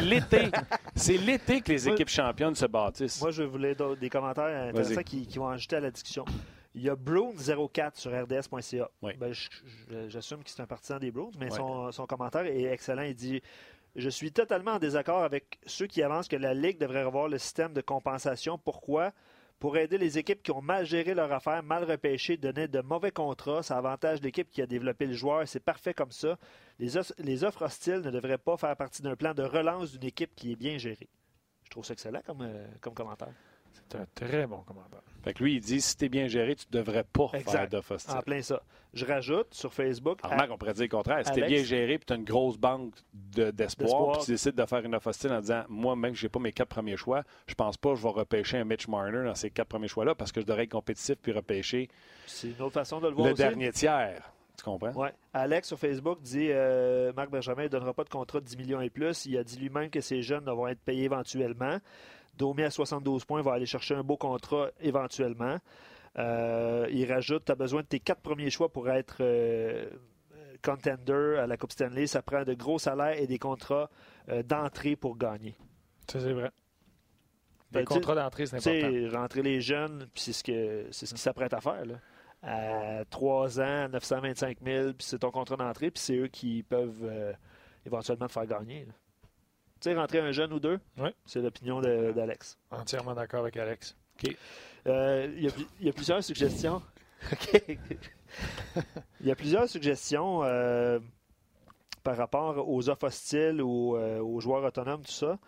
[0.00, 0.50] l'été.
[0.96, 3.20] C'est l'été que les équipes championnes se bâtissent.
[3.20, 6.24] Moi, je voulais des commentaires intéressants qui, qui vont ajouter à la discussion.
[6.74, 8.88] Il y a Brown04 sur rds.ca.
[9.02, 9.12] Oui.
[9.18, 9.32] Ben,
[10.08, 11.56] J'assume que c'est un partisan des Browns, mais Oui.
[11.56, 13.02] son, son commentaire est excellent.
[13.02, 13.40] Il dit
[13.96, 17.38] Je suis totalement en désaccord avec ceux qui avancent que la Ligue devrait revoir le
[17.38, 18.56] système de compensation.
[18.58, 19.12] Pourquoi?
[19.60, 23.10] Pour aider les équipes qui ont mal géré leur affaire, mal repêché, donner de mauvais
[23.10, 23.62] contrats.
[23.62, 25.46] Ça avantage l'équipe qui a développé le joueur.
[25.46, 26.38] C'est parfait comme ça.
[26.78, 26.96] Les,
[27.44, 30.56] offres hostiles ne devraient pas faire partie d'un plan de relance d'une équipe qui est
[30.56, 31.10] bien gérée.
[31.64, 33.34] Je trouve ça excellent comme, euh, comme commentaire.
[33.90, 35.00] C'est un très bon commentaire.
[35.22, 38.16] Fait que lui, il dit si t'es bien géré, tu devrais pas faire d'offre hostile.
[38.16, 38.62] En plein ça.
[38.94, 40.18] Je rajoute sur Facebook.
[40.22, 41.24] Alors, Marc, on pourrait dire le contraire.
[41.26, 44.12] Si t'es bien géré et tu as une grosse banque de- d'espoir, D'espoir.
[44.16, 46.30] puis tu décides de faire une offre hostile en disant Moi, même si je n'ai
[46.30, 49.24] pas mes quatre premiers choix, je pense pas que je vais repêcher un Mitch Marner
[49.24, 51.88] dans ces quatre premiers choix-là parce que je devrais être compétitif puis repêcher
[52.26, 53.42] C'est une autre façon de le voir le aussi.
[53.42, 54.32] dernier tiers.
[54.56, 54.92] Tu comprends?
[54.92, 55.12] Ouais.
[55.34, 58.80] Alex sur Facebook dit euh, Marc Benjamin ne donnera pas de contrat de 10 millions
[58.80, 59.24] et plus.
[59.26, 61.78] Il a dit lui-même que ces jeunes vont être payés éventuellement.
[62.40, 65.58] Domi à 72 points va aller chercher un beau contrat éventuellement.
[66.18, 69.88] Euh, il rajoute Tu as besoin de tes quatre premiers choix pour être euh,
[70.64, 72.06] contender à la Coupe Stanley.
[72.06, 73.90] Ça prend de gros salaires et des contrats
[74.30, 75.54] euh, d'entrée pour gagner.
[76.10, 76.50] Ça, c'est vrai.
[77.70, 79.18] Ben, Les tu- contrats d'entrée, c'est important.
[79.20, 81.84] rentrer les jeunes, puis c'est ce que c'est ce qu'ils s'apprêtent à faire.
[81.84, 81.94] Là.
[82.42, 87.04] À 3 ans, 925 000, puis c'est ton contrat d'entrée, puis c'est eux qui peuvent
[87.04, 87.32] euh,
[87.86, 88.86] éventuellement te faire gagner.
[88.86, 88.92] là.
[89.80, 91.14] Tu sais, rentrer un jeune ou deux, Ouais.
[91.24, 92.58] c'est l'opinion d'Alex.
[92.70, 93.96] Entièrement d'accord avec Alex.
[94.86, 96.82] Euh, Il y, a- il y a plusieurs suggestions.
[97.32, 97.62] OK.
[99.20, 100.98] Il y a plusieurs suggestions euh,
[102.02, 105.38] par rapport aux offres hostiles ou euh, aux joueurs autonomes, tout ça.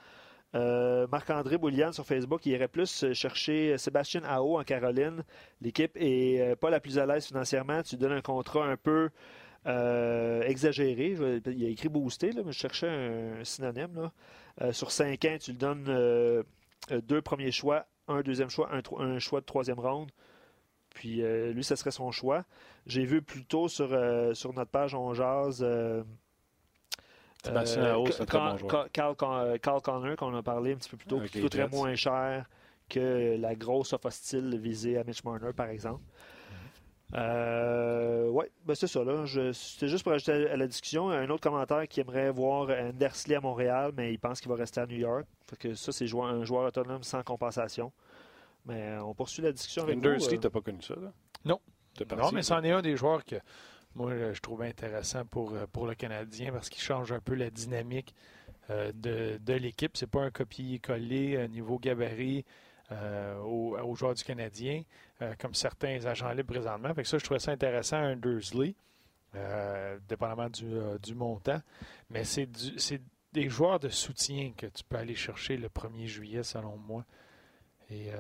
[0.55, 5.25] Euh, Marc-André Boulian sur Facebook, il irait plus chercher Sébastien Ao en Caroline.
[5.63, 7.83] L'équipe est pas la plus à l'aise financièrement.
[7.83, 9.09] Tu donnes un contrat un peu
[9.67, 11.15] euh, exagéré.
[11.17, 13.95] Je il a écrit boosté, là, mais je cherchais un synonyme.
[13.95, 14.13] Là.
[14.61, 16.43] Euh, sur 5 ans, tu lui donnes euh,
[16.91, 20.11] deux premiers choix, un deuxième choix, un, choix de troisième ronde.
[20.91, 21.23] Puis
[21.53, 22.45] lui, ce serait son choix.
[22.87, 23.89] J'ai vu plus tôt sur,
[24.35, 26.03] sur notre page On euh,
[27.43, 28.89] Sébastien c'est très Carl- bon joueur.
[28.93, 31.95] Carl, Carl, Carl Connor, qu'on a parlé un petit peu plus tôt, qui coûterait moins
[31.95, 32.47] cher
[32.91, 36.03] que la grosse offre hostile visée à Mitch Marner, par exemple.
[37.15, 39.05] Euh, oui, ben c'est ça.
[39.05, 39.25] Là.
[39.27, 41.11] Je- C'était juste pour ajouter à la discussion.
[41.11, 44.81] Un autre commentaire qui aimerait voir Andersley à Montréal, mais il pense qu'il va rester
[44.81, 45.25] à New York.
[45.49, 47.93] Fait que ça, c'est joueur- un joueur autonome sans compensation.
[48.65, 50.07] Mais on poursuit la discussion avec vous.
[50.07, 50.41] Undersley, euh.
[50.41, 51.13] t'as pas connu ça, là?
[51.45, 51.61] Non.
[52.17, 53.37] Non, mais c'en est un des joueurs que
[53.95, 57.51] moi, je trouve intéressant pour, euh, pour le Canadien parce qu'il change un peu la
[57.51, 58.15] dynamique
[58.71, 59.95] euh, de, de l'équipe.
[59.97, 62.47] C'est pas un copier-coller euh, niveau gabarit
[62.91, 64.83] aux, joueurs du Canadien,
[65.39, 66.93] comme certains agents libres présentement.
[66.95, 68.75] Fait que ça, je trouvais ça intéressant, un Dursley,
[70.09, 71.61] dépendamment du, montant.
[72.11, 72.49] Mais c'est
[73.33, 77.05] des joueurs de soutien que tu peux aller chercher le 1er juillet, selon moi.
[77.91, 78.11] Et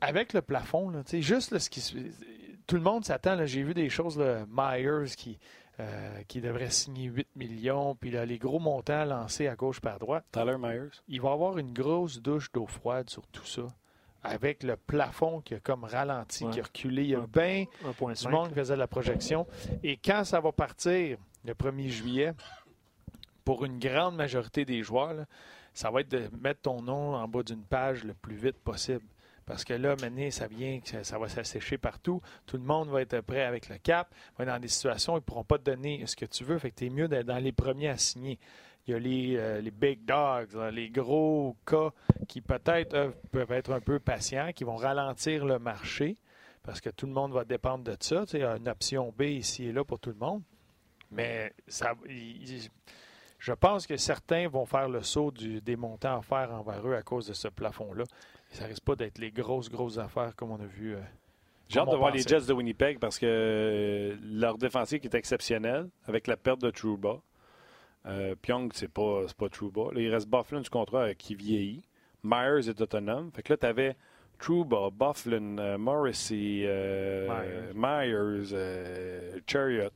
[0.00, 1.80] avec le plafond, là, juste ce qui
[2.66, 3.44] tout le monde s'attend.
[3.46, 5.38] J'ai vu des choses, Myers qui,
[5.78, 9.98] euh, qui devrait signer 8 millions, puis là, les gros montants lancés à gauche par
[9.98, 10.24] droite.
[10.32, 11.02] Tyler Myers.
[11.08, 13.66] Il va avoir une grosse douche d'eau froide sur tout ça.
[14.22, 17.02] Avec le plafond qui a comme ralenti, qui a reculé.
[17.02, 19.46] Il y a bien du monde qui faisait la projection.
[19.82, 22.32] Et quand ça va partir le 1er juillet,
[23.44, 25.26] pour une grande majorité des joueurs,
[25.72, 29.04] ça va être de mettre ton nom en bas d'une page le plus vite possible.
[29.46, 32.20] Parce que là, maintenant, ça vient, ça va s'assécher partout.
[32.46, 34.12] Tout le monde va être prêt avec le cap.
[34.36, 36.58] Va être dans des situations ils ne pourront pas te donner ce que tu veux.
[36.58, 38.38] Fait que tu es mieux d'être dans les premiers à signer.
[38.86, 41.90] Il y a les, euh, les big dogs, les gros cas
[42.28, 46.16] qui peut-être peuvent être un peu patients, qui vont ralentir le marché
[46.66, 48.24] parce que tout le monde va dépendre de ça.
[48.32, 50.42] il y a une option B ici et là pour tout le monde.
[51.12, 51.94] Mais ça,
[53.38, 57.02] je pense que certains vont faire le saut du, des montants offerts envers eux à
[57.02, 58.02] cause de ce plafond-là.
[58.56, 60.94] Ça risque pas d'être les grosses, grosses affaires comme on a vu.
[60.94, 61.00] Euh,
[61.68, 65.90] J'ai hâte de voir les Jets de Winnipeg parce que euh, leur défensif est exceptionnel
[66.06, 67.20] avec la perte de Trouba.
[68.06, 69.92] Euh, Pyong, c'est pas, pas Trouba.
[69.92, 71.82] Là, il reste Bufflin du contrat qui vieillit.
[72.24, 73.30] Myers est autonome.
[73.34, 73.94] Fait que là, tu avais
[74.38, 76.66] Trouba, Bufflin, Morrissey,
[77.74, 78.54] Myers,
[79.46, 79.90] Chariot.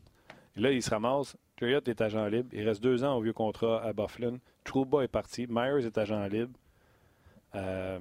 [0.57, 1.35] Et là, il se ramasse.
[1.59, 2.51] Chariot est agent libre.
[2.53, 4.37] Il reste deux ans au vieux contrat à Bufflin.
[4.65, 5.47] Trouba est parti.
[5.49, 6.53] Myers est agent libre.
[7.55, 7.99] Euh,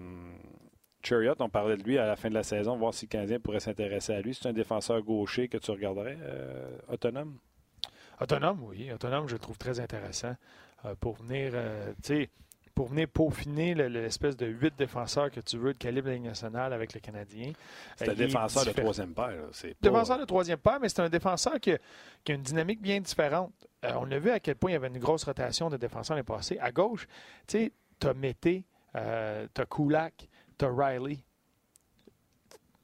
[1.04, 3.40] Chariot, on parlait de lui à la fin de la saison, voir si le Canadien
[3.40, 4.34] pourrait s'intéresser à lui.
[4.34, 7.38] C'est un défenseur gaucher que tu regarderais, euh, autonome?
[8.20, 8.92] Autonome, oui.
[8.92, 10.36] Autonome, je le trouve très intéressant
[10.86, 11.54] euh, pour venir,
[12.76, 16.74] pour venir peaufiner l'espèce de huit défenseurs que tu veux de calibre de Ligue nationale
[16.74, 17.54] avec le Canadien.
[17.96, 19.50] C'est un défenseur de troisième paire.
[19.82, 21.78] Défenseur de troisième paire, mais c'est un défenseur qui a,
[22.28, 23.54] une dynamique bien différente.
[23.84, 26.26] on a vu à quel point il y avait une grosse rotation de défenseurs l'année
[26.26, 26.58] passée.
[26.60, 27.08] À gauche,
[27.48, 27.72] tu
[28.04, 31.20] as Mété, euh, t'as Kulak, t'as Riley.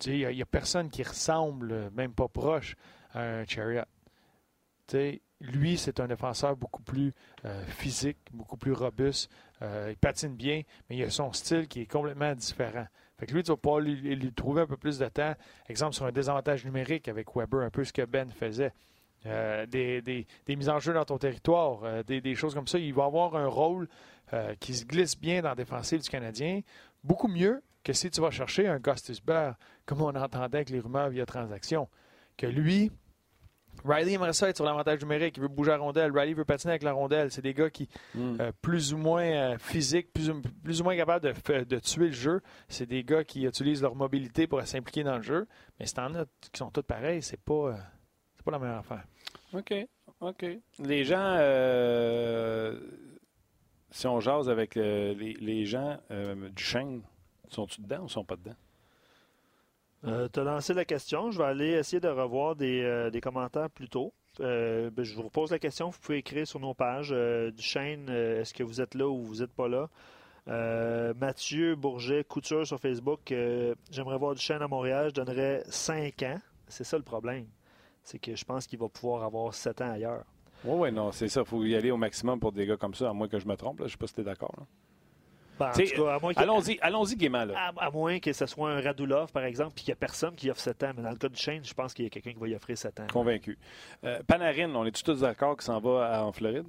[0.06, 2.76] Il n'y a, personne qui ressemble, même pas proche,
[3.13, 3.86] à un Chariot.
[5.39, 7.13] lui, c'est un défenseur beaucoup plus
[7.46, 9.32] euh, physique, beaucoup plus robuste.
[9.62, 12.86] Euh, il patine bien, mais il a son style qui est complètement différent.
[13.18, 15.34] Fait que lui, tu vas pouvoir lui, trouver un peu plus de temps.
[15.70, 18.74] Exemple, sur un désavantage numérique avec Weber, un peu ce que Ben faisait.
[19.26, 22.78] Des, des, mises en jeu dans ton territoire, des, des, choses comme ça.
[22.78, 23.88] Il va avoir un rôle
[24.34, 26.62] euh, qui se glisse bien dans la défensive du Canadien,
[27.04, 29.54] beaucoup mieux que si tu vas chercher un Gustusberg,
[29.86, 31.88] comme on entendait avec les rumeurs via transaction.
[32.36, 32.92] Que lui,
[33.84, 36.12] Riley aimerait ça être sur l'avantage numérique, il veut bouger la rondelle.
[36.12, 37.30] Riley veut patiner avec la rondelle.
[37.30, 41.32] C'est des gars qui, euh, plus ou moins euh, physiques, plus, ou moins capables
[41.68, 42.42] de, tuer le jeu.
[42.68, 45.48] C'est des gars qui utilisent leur mobilité pour s'impliquer dans le jeu.
[45.80, 47.78] Mais c'est en a qui sont tous pareils, c'est pas,
[48.44, 49.04] pas la meilleure affaire.
[49.56, 49.74] OK.
[50.22, 50.46] OK.
[50.80, 51.38] Les gens
[53.96, 57.02] si on jase avec euh, les, gens euh, du chêne,
[57.48, 58.56] sont-ils dedans ou sont pas dedans?
[60.04, 61.32] Euh, tu as lancé la question.
[61.32, 64.12] Je vais aller essayer de revoir des, commentaires plus tôt.
[64.38, 65.89] Ben, je vous pose la question.
[65.91, 68.10] Vous pouvez écrire sur nos pages du chêne.
[68.10, 69.89] Est-ce que vous êtes là ou vous n'êtes pas là?
[71.13, 73.34] Mathieu Bourget, Couture sur Facebook.
[73.89, 75.08] J'aimerais voir du chêne à Montréal.
[75.08, 76.41] Je donnerais 5 ans.
[76.68, 77.46] C'est ça le problème.
[78.06, 80.24] C'est que je pense qu'il va pouvoir avoir 7 ans ailleurs.
[80.63, 81.41] Oui, oui, non, c'est ça.
[81.41, 83.48] Il faut y aller au maximum pour des gars comme ça, à moins que je
[83.48, 83.80] me trompe.
[83.80, 84.54] Je ne sais pas si tu es d'accord.
[85.58, 85.72] Ben,
[86.36, 87.46] allons-y, allons-y gaiement.
[87.46, 87.74] Là.
[87.78, 90.52] À, moins que ce soit un Radulov, par exemple, puis qu'il n'y a personne qui
[90.52, 90.91] offre 7 ans.
[90.98, 92.56] Mais dans le cas du Shane, je pense qu'il y a quelqu'un qui va y
[92.56, 93.08] offrir 7 ans.
[93.12, 93.58] Convaincu.
[94.04, 96.68] Euh, Panarin, on est tous d'accord qu'il s'en va en Floride?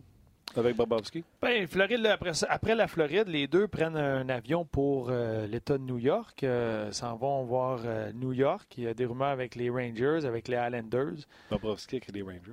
[0.55, 1.25] Avec Bobovski?
[1.43, 2.07] Ben, Floride,
[2.49, 6.43] après, la Floride, les deux prennent un avion pour euh, l'État de New York.
[6.45, 7.81] Euh, s'en vont voir
[8.15, 8.75] New York.
[8.79, 11.27] Il y a des rumeurs avec les Rangers, avec les Islanders.
[11.51, 12.53] Bobovski avec les Rangers.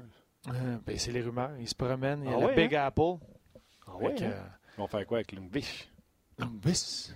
[0.49, 1.51] Euh, ben, c'est les rumeurs.
[1.59, 2.23] Ils se promènent.
[2.23, 2.85] Il y a ah la Big hein?
[2.85, 3.15] Apple.
[3.87, 4.33] Ah ouais, hein?
[4.77, 5.89] Ils vont faire quoi avec Lungbish?
[6.37, 7.09] Lungbish?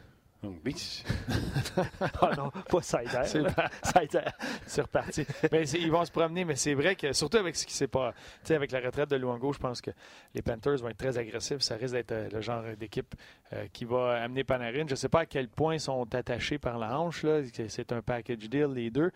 [0.44, 1.04] Lungbish?
[2.22, 3.24] ah non, pas Sider.
[4.66, 5.26] C'est reparti.
[5.52, 8.14] mais ils vont se promener, mais c'est vrai que, surtout avec ce qui s'est pas.
[8.14, 9.92] Tu sais, avec la retraite de Luango, je pense que
[10.34, 11.62] les Panthers vont être très agressifs.
[11.62, 13.16] Ça risque d'être euh, le genre d'équipe
[13.54, 14.86] euh, qui va amener Panarin.
[14.88, 17.26] Je ne sais pas à quel point ils sont attachés par la hanche.
[17.68, 19.12] C'est un package deal, les deux.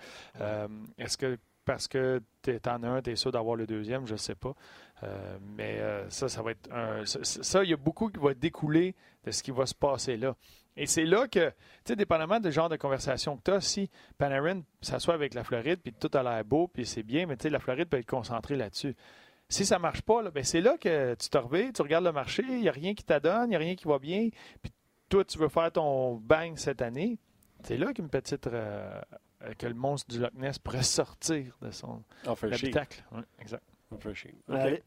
[0.98, 4.14] Est-ce que parce que tu en as un, tu es sûr d'avoir le deuxième, je
[4.14, 4.54] ne sais pas.
[5.04, 7.06] Euh, mais euh, ça, ça va être un.
[7.06, 10.36] Ça, il y a beaucoup qui va découler de ce qui va se passer là.
[10.78, 11.56] Et c'est là que, tu
[11.86, 15.80] sais, dépendamment du genre de conversation que tu as, si Panarin s'assoit avec la Floride,
[15.84, 18.10] puis tout a l'air beau, puis c'est bien, mais tu sais, la Floride peut être
[18.10, 18.96] concentrée là-dessus.
[19.50, 22.14] Si ça ne marche pas, ben c'est là que tu te reviens, tu regardes le
[22.14, 24.30] marché, il n'y a rien qui t'adonne, il n'y a rien qui va bien,
[24.62, 24.72] puis
[25.10, 27.20] toi, tu veux faire ton bang cette année,
[27.64, 28.48] c'est là qu'une petite.
[28.48, 29.02] euh,
[29.58, 32.04] que le monstre du Loch Ness pourrait sortir de son
[32.54, 33.04] habitacle.
[33.12, 33.64] Ouais, exact.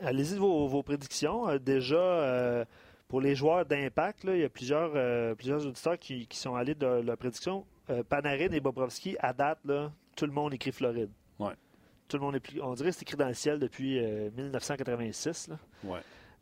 [0.01, 1.49] Allez-y de vos, vos prédictions.
[1.49, 2.65] Euh, déjà, euh,
[3.09, 6.75] pour les joueurs d'impact, il y a plusieurs, euh, plusieurs auditeurs qui, qui sont allés
[6.75, 7.65] de leur prédiction.
[7.91, 11.11] Euh, Panarin et Bobrovski, à date, là, tout le monde écrit Floride.
[11.39, 11.53] Ouais.
[12.09, 14.31] Tout le monde est plus- on dirait que c'est écrit dans le ciel depuis euh,
[14.37, 15.49] 1986.
[15.49, 15.59] là.
[15.85, 15.99] Ouais.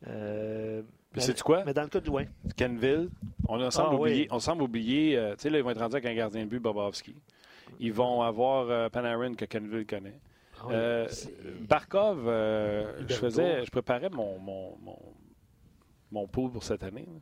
[0.07, 0.81] Euh,
[1.15, 1.63] mais, sais-tu quoi?
[1.65, 3.09] mais dans le cas de Dwayne, Kenville,
[3.47, 3.99] on a semble Ah, oui.
[4.11, 6.43] oublier, on semble oublier, euh, tu sais, là, ils vont être rendus avec un gardien
[6.43, 7.15] de but, Bobovski.
[7.79, 10.19] Ils vont avoir euh, Panarin que Kenville connaît.
[10.59, 11.31] Ah oui, Euh, c'est-
[11.67, 14.97] Barkov, euh, je faisais, je préparais mon, mon, mon,
[16.13, 17.05] mon pool pour cette année.
[17.07, 17.19] là.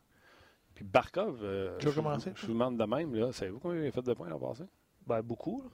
[0.76, 2.32] Puis Barkov, euh, Tu veux je, commencer?
[2.36, 4.64] je vous demande de même, là, savez-vous combien il a fait de points l'an passé?
[5.08, 5.62] ben, beaucoup.
[5.64, 5.70] là.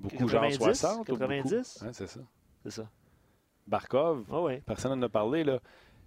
[0.00, 1.44] Beaucoup, 90, genre 60 ou 90?
[1.44, 1.86] beaucoup?
[1.86, 2.20] Ouais, c'est ça.
[2.64, 2.88] C'est ça.
[3.66, 4.62] Barkov, Ah ouais.
[4.66, 5.60] personne n'en a parlé, là.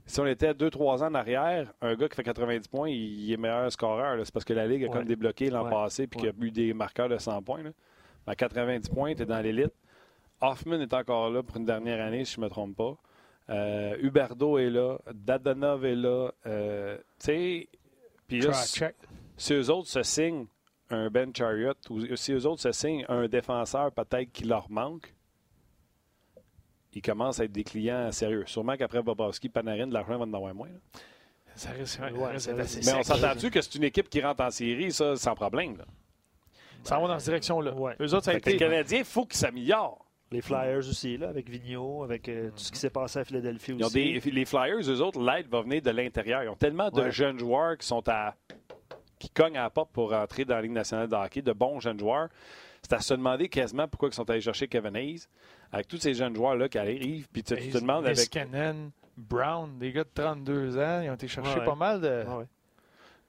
[0.06, 3.38] Si on était 2-3 ans en arrière, un gars qui fait 90 points, il, est
[3.38, 4.16] meilleur scoreur.
[4.16, 4.24] là.
[4.24, 4.94] C'est parce que la Ligue a Ouais.
[4.94, 5.70] comme débloqué l'an Ouais.
[5.72, 7.62] passé puis qu'il y a eu des marqueurs de 100 points.
[7.64, 7.72] Là.
[8.26, 9.74] À 90 points, tu es dans l'élite.
[10.42, 12.96] Hoffman est encore là pour une dernière année, si je ne me trompe pas.
[13.50, 14.98] Euh, Huberdo est là.
[15.14, 16.32] Dadonov est là.
[16.46, 17.70] Euh, tu sais,
[18.28, 18.96] puis là, si, check.
[19.38, 20.48] si eux autres se signent
[20.90, 25.14] un Ben Chariot ou si eux autres se signent un défenseur peut-être qui leur manque,
[26.94, 28.44] ils commencent à être des clients sérieux.
[28.48, 30.70] Sûrement qu'après Bobrovski, Panarin, de l'argent va en avoir moins.
[30.70, 31.00] là.
[31.56, 34.52] Ça risque, Ouais, ça assez Mais on s'entend-tu que c'est une équipe qui rentre en
[34.52, 35.78] série, ça, sans problème.
[35.78, 35.86] Là?
[36.84, 37.74] Ça va dans cette direction-là.
[37.74, 37.96] Ouais.
[38.00, 38.66] Eux autres, ça a Fait que le été.
[38.66, 40.07] Canadien, il faut qu'ils s'améliorent.
[40.32, 43.74] Les Flyers aussi, là, avec Vigneault, avec euh, tout ce qui s'est passé à Philadelphie
[43.74, 43.94] aussi.
[44.20, 46.44] des, les Flyers, eux autres, l'aide va venir de l'intérieur.
[46.44, 47.12] Ils ont tellement de Ouais.
[47.12, 48.36] jeunes joueurs qui sont à
[49.20, 51.80] qui cognent à la porte pour rentrer dans la Ligue nationale de hockey, de bons
[51.80, 52.28] jeunes joueurs.
[52.84, 55.24] C'est à se demander quasiment pourquoi ils sont allés chercher Kevin Hayes.
[55.72, 59.78] Avec tous ces jeunes joueurs-là qui arrivent, puis tu, tu te demandes avec Niskanen, Brown,
[59.80, 61.66] des gars de 32 ans, ils ont été chercher Ouais.
[61.66, 62.08] pas mal de.
[62.38, 62.46] Ouais.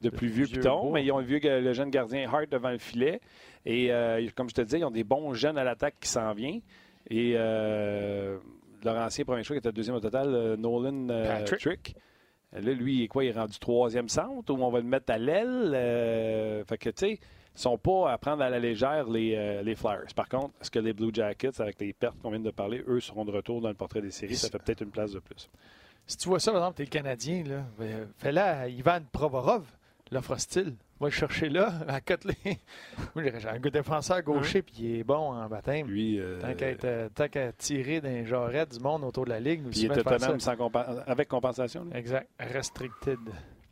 [0.02, 2.70] de plus vieux vieux pitons, mais ils ont le, vieux, le jeune gardien Hart devant
[2.70, 3.20] le filet.
[3.64, 6.32] Et euh, comme je te disais, ils ont des bons jeunes à l'attaque qui s'en
[6.34, 6.60] viennent.
[7.10, 8.38] Et euh,
[8.84, 11.60] leur ancien premier choix, qui était deuxième au total, euh, Nolan euh, Patrick.
[11.60, 11.96] Trick.
[12.52, 13.24] Là, lui, il est quoi?
[13.24, 15.72] Il est rendu troisième centre ou on va le mettre à l'aile?
[15.74, 19.62] Euh, fait que, tu sais, ils sont pas à prendre à la légère les, euh,
[19.62, 20.14] les Flyers.
[20.14, 23.00] Par contre, est-ce que les Blue Jackets, avec les pertes qu'on vient de parler, eux
[23.00, 24.36] seront de retour dans le portrait des séries?
[24.36, 25.50] Ça fait peut-être une place de plus.
[26.06, 29.66] Si tu vois ça, par exemple, t'es le Canadien, là, ben, fais-le à Ivan Provorov,
[30.10, 30.74] l'offre hostile.
[31.00, 32.34] Va le chercher là, à côté.
[33.14, 35.86] Moi, j'ai un gars défenseur gaucher, puis il est bon en baptême.
[35.86, 39.30] Lui, euh, Tant qu'à être, euh, tant qu'à tirer d'un jarret du monde autour de
[39.30, 41.84] la ligue, nous puis il est autonome sans compa- avec compensation.
[41.84, 41.96] lui?
[41.96, 42.28] Exact.
[42.40, 43.18] Restricted.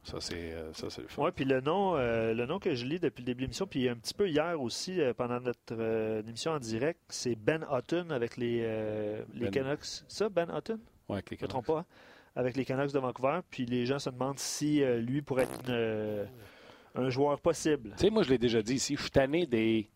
[0.05, 1.25] Ça, c'est euh, ça, c'est le fun.
[1.25, 3.67] Oui, puis le nom, euh, le nom que je lis depuis le début de l'émission,
[3.67, 7.67] puis un petit peu hier aussi, euh, pendant notre euh, émission en direct, c'est Ben
[7.73, 9.65] Hutton avec les, euh, les Ben.
[9.65, 10.05] Canucks.
[10.07, 10.79] Ça, Ben Hutton?
[11.09, 11.65] Ouais, avec les Je ne me Canucks.
[11.65, 11.81] trompe pas.
[11.81, 11.85] hein?
[12.37, 13.41] Avec les Canucks de Vancouver.
[13.51, 16.25] Puis les gens se demandent si euh, lui pourrait être une, euh,
[16.97, 17.91] un joueur possible.
[17.97, 19.89] Tu sais, moi, je l'ai déjà dit ici, je suis tanné des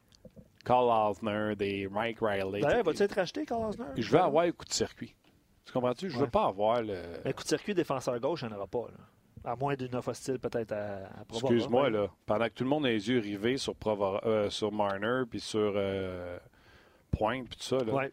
[0.65, 2.61] Carl Osner, des Mike Riley.
[2.61, 3.85] D'ailleurs, va-tu être acheté, Carl Osner?
[3.97, 5.15] Je veux avoir un coup de circuit.
[5.65, 6.11] Tu comprends-tu?
[6.11, 7.01] Je veux pas avoir le.
[7.25, 8.87] Un coup de circuit défenseur gauche, il n'y en aura pas.
[8.89, 9.51] là.
[9.53, 11.53] À moins d'une offre hostile peut-être à, à Provorov.
[11.55, 12.09] Excuse-moi, là.
[12.27, 15.41] Pendant que tout le monde a les yeux rivés sur, Provor- euh, sur Marner, puis
[15.41, 16.39] sur euh,
[17.11, 17.93] Pointe, puis tout ça, là.
[17.95, 18.13] Ouais.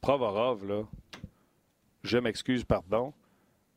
[0.00, 0.82] Provorov, là,
[2.02, 3.12] je m'excuse, pardon.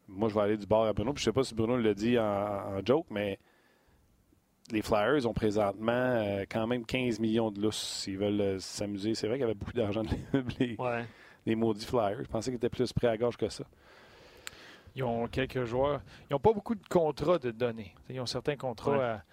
[0.07, 1.13] Moi, je vais aller du bord à Bruno.
[1.13, 3.39] Puis je sais pas si Bruno l'a dit en, en joke, mais
[4.71, 9.13] les Flyers ont présentement euh, quand même 15 millions de lousse s'ils veulent euh, s'amuser.
[9.15, 10.03] C'est vrai qu'il y avait beaucoup d'argent
[10.59, 11.05] les, Ouais.
[11.45, 12.23] les maudits Flyers.
[12.23, 13.63] Je pensais qu'ils étaient plus prêts à gauche que ça.
[14.95, 16.01] Ils ont quelques joueurs.
[16.29, 17.93] Ils n'ont pas beaucoup de contrats de donner.
[18.09, 19.03] Ils ont certains contrats Ouais.
[19.03, 19.23] à,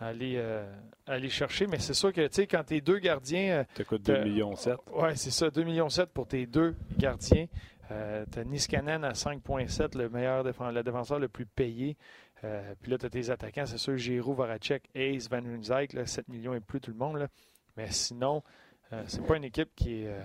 [0.00, 0.70] à aller, euh,
[1.06, 3.64] à aller chercher, mais c'est sûr que tu sais, quand tes deux gardiens.
[3.76, 4.76] Ça coûte T'as- 2 millions 7.
[4.94, 7.46] oui, c'est ça, 2,7 millions pour tes deux gardiens.
[7.90, 11.96] Euh, tu as Niskanen à 5,7, le meilleur défenseur, le défenseur le plus payé.
[12.44, 16.28] Euh, puis là, tu as tes attaquants, c'est sûr, Giroud, Voracek, Ace, Van là, 7
[16.28, 17.16] millions et plus tout le monde.
[17.16, 17.28] Là.
[17.76, 18.42] Mais sinon,
[18.92, 20.22] euh, c'est pas une équipe qui est, euh,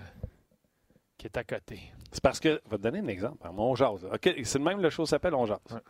[1.16, 1.80] qui est à côté.
[2.12, 3.38] C'est parce que, je vais te donner un exemple.
[3.46, 4.04] hein, On jase.
[4.04, 5.58] OK, c'est le même, le show s'appelle On jase.
[5.70, 5.80] Ouais.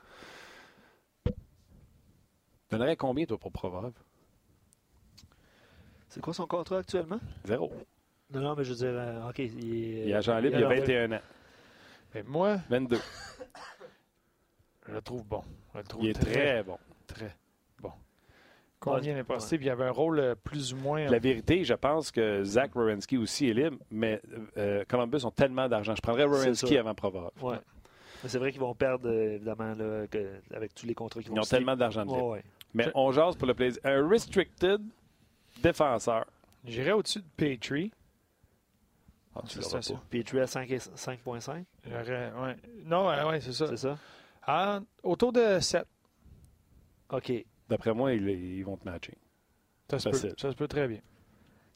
[1.27, 1.33] Tu
[2.71, 3.93] donnerais combien, toi, pour Provorov?
[6.09, 7.19] C'est quoi son contrat actuellement?
[7.45, 7.73] Zéro.
[8.31, 9.39] Non, non, mais je veux dire, euh, OK.
[9.41, 11.21] Il, est, Il est agent libre, il a 21 ans.
[12.15, 12.99] Mais moi, 22.
[14.87, 15.43] je le trouve bon.
[15.75, 16.79] Je le trouve Il est très bon.
[17.07, 17.35] très
[17.81, 17.93] bon.
[18.81, 19.57] Combien Ouais, passé?
[19.57, 21.07] Puis il y avait un rôle euh, plus ou moins.
[21.07, 24.21] La vérité, je pense que Zach Wierenski aussi est libre, mais
[24.59, 25.95] euh, Columbus ont tellement d'argent.
[25.97, 26.67] Je prendrais ça.
[26.81, 27.31] avant Provorov.
[27.43, 27.57] Ouais.
[28.23, 31.31] Mais C'est vrai qu'ils vont perdre, euh, évidemment, là, que- avec tous les contrats qu'ils
[31.33, 32.29] Ils vont ont tellement d'argent de Ouais, libre.
[32.31, 32.45] ouais.
[32.75, 33.81] Mais on jase pour le plaisir.
[33.85, 34.81] Un restricted
[35.63, 36.27] défenseur.
[36.65, 37.91] J'irais au-dessus de Petrie.
[39.37, 40.03] Ah, tu l'auras pas.
[40.11, 42.57] Petrie à 5 et- 5.5, J'aurais- ouais.
[42.85, 43.67] Non, ouais, ouais, c'est ça.
[43.69, 43.99] c'est ça?
[44.47, 45.87] Ah, autour de 7.
[47.11, 47.33] OK.
[47.69, 49.17] D'après moi, ils, ils vont te matcher.
[49.91, 51.01] Ça se, peut, ça se peut très bien.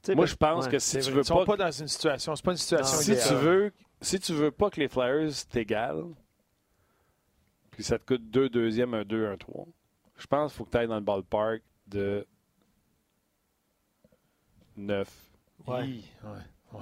[0.01, 0.71] T'sais, Moi, je pense ouais.
[0.71, 2.35] que si tu vrai, veux ils sont pas, dans une situation.
[2.35, 3.27] C'est pas une situation Non, si idéale.
[3.27, 6.13] tu veux, si tu veux pas que les Flyers t'égalent,
[7.71, 9.65] puis ça te coûte deux deuxièmes, un 2, un 3,
[10.17, 12.25] je pense qu'il faut que tu ailles dans le ballpark de
[14.77, 15.07] 9.
[15.67, 15.87] Ouais.
[15.87, 16.79] Hi, ouais.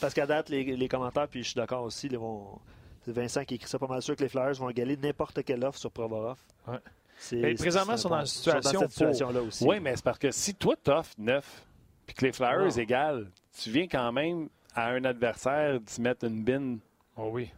[0.00, 2.58] Parce qu'à date, les, les commentaires, puis je suis d'accord aussi, les vont...
[3.04, 5.64] c'est Vincent qui écrit ça pas mal sûr que les Flyers vont égaler n'importe quelle
[5.64, 6.38] offre sur Provorov.
[6.66, 6.78] Ouais.
[7.18, 9.64] C'est- Mais présentement, c'est ils sont dans sont situation dans cette situation-là aussi.
[9.66, 11.66] Oui, mais c'est parce que si toi, t'offres 9,
[12.06, 12.70] puis que les Flyers Non.
[12.70, 13.24] égalent,
[13.60, 16.78] tu viens quand même à un adversaire d'y mettre une bine
[17.16, 17.50] Oh oui.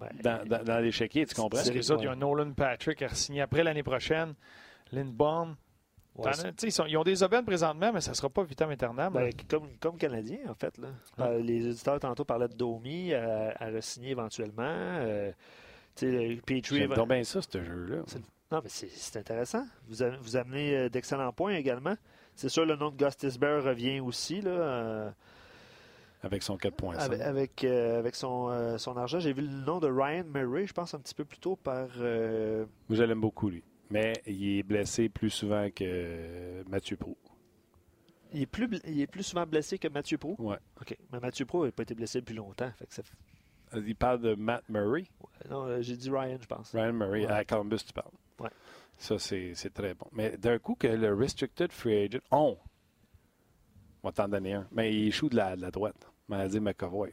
[0.00, 0.08] Ouais.
[0.22, 1.62] dans, dans, dans l'échiquier, tu comprends?
[1.62, 4.34] Les autres, il y a Nolan Patrick à signer après l'année prochaine.
[4.92, 5.56] Lindbaum.
[6.16, 6.30] Ouais,
[6.62, 9.12] ils, sont- ils ont des aubaines présentement, mais ça ne sera pas vitam aeternam.
[9.14, 10.76] Ben, comme, comme Canadien, en fait.
[10.78, 10.88] Là.
[11.20, 14.62] Euh, les éditeurs tantôt parlaient de Domi à, à re-signer éventuellement.
[14.66, 15.32] Euh,
[16.02, 16.78] le Petrie.
[16.78, 18.02] J'aime bien ça, ce jeu-là.
[18.06, 18.18] C'est-
[18.50, 19.64] Non, mais c'est intéressant.
[19.88, 21.94] Vous, avez- vous amenez euh, d'excellents points également.
[22.34, 24.40] C'est sûr, le nom de Gustisbehere revient aussi.
[24.42, 25.10] Là, euh,
[26.22, 26.98] Avec son 4.5.
[26.98, 29.18] avec avec, euh, avec son, euh, son argent.
[29.18, 31.88] J'ai vu le nom de Ryan Murray, je pense, un petit peu plus tôt par.
[31.98, 33.62] euh, je l'aime beaucoup, lui.
[33.92, 37.16] Mais il est blessé plus souvent que Mathieu Prou.
[38.32, 40.34] il, est plus, il est plus souvent blessé que Mathieu Pro.
[40.38, 40.56] Ouais.
[40.80, 40.96] OK.
[41.12, 42.70] Mais Mathieu Pro n'a pas été blessé depuis longtemps.
[42.78, 43.16] Fait que ça fait-
[43.86, 45.04] Il parle de Matt Murray?
[45.50, 46.72] Non, euh, j'ai dit Ryan, je pense.
[46.72, 47.26] Ryan Murray.
[47.26, 47.32] Ouais.
[47.32, 48.10] À Columbus, tu parles.
[48.40, 48.50] Ouais.
[48.98, 50.06] Ça, c'est c'est très bon.
[50.12, 52.20] Mais d'un coup, que le Restricted Free Agent.
[52.30, 52.56] On!
[54.02, 54.66] On va t'en donner un.
[54.72, 56.10] Mais il échoue de la, de la droite.
[56.28, 57.10] On m'a dit McAvoy.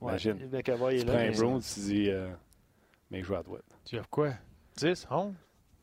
[0.00, 0.48] Ouais, Imagine.
[0.50, 1.12] McAvoy est Tu là.
[1.12, 2.10] prends un Brown, tu dis.
[2.10, 2.30] euh,
[3.10, 3.64] mais il joue à droite.
[3.84, 4.32] Tu as quoi?
[4.76, 5.34] 10, 11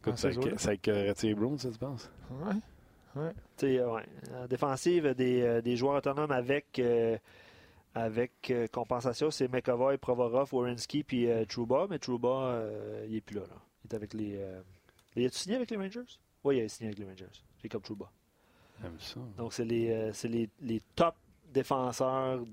[0.08, 2.10] Écoute, ça, écœurerait-tu les Browns, ça, tu penses?
[2.32, 2.54] Ouais.
[3.16, 4.04] Tu sais, euh, ouais.
[4.36, 7.18] En défensive, des, euh, des joueurs autonomes avec, euh,
[7.96, 11.88] avec euh, compensation, c'est McAvoy, Provorov, Wierenski puis euh, Trouba.
[11.90, 13.56] Mais Trouba, euh, il n'est plus là, là.
[13.84, 14.38] Il est avec les.
[14.38, 14.62] Euh...
[15.16, 16.02] Il a-tu signé avec les Rangers?
[16.44, 17.42] Oui, il a signé avec les Rangers.
[17.64, 18.12] Jacob Trouba.
[18.82, 19.20] J'aime ça.
[19.38, 21.16] Donc, c'est les, euh, c'est les, les top
[21.52, 22.44] défenseurs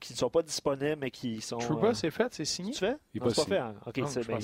[0.00, 1.58] qui ne sont pas disponibles, mais qui sont.
[1.58, 2.72] Trouba, euh, c'est fait, c'est signé?
[2.72, 2.96] Tu fais?
[3.14, 3.56] Il pas c'est pas signé.
[3.56, 3.62] fait.
[3.62, 3.74] hein?
[3.86, 4.40] OK, c'est ben,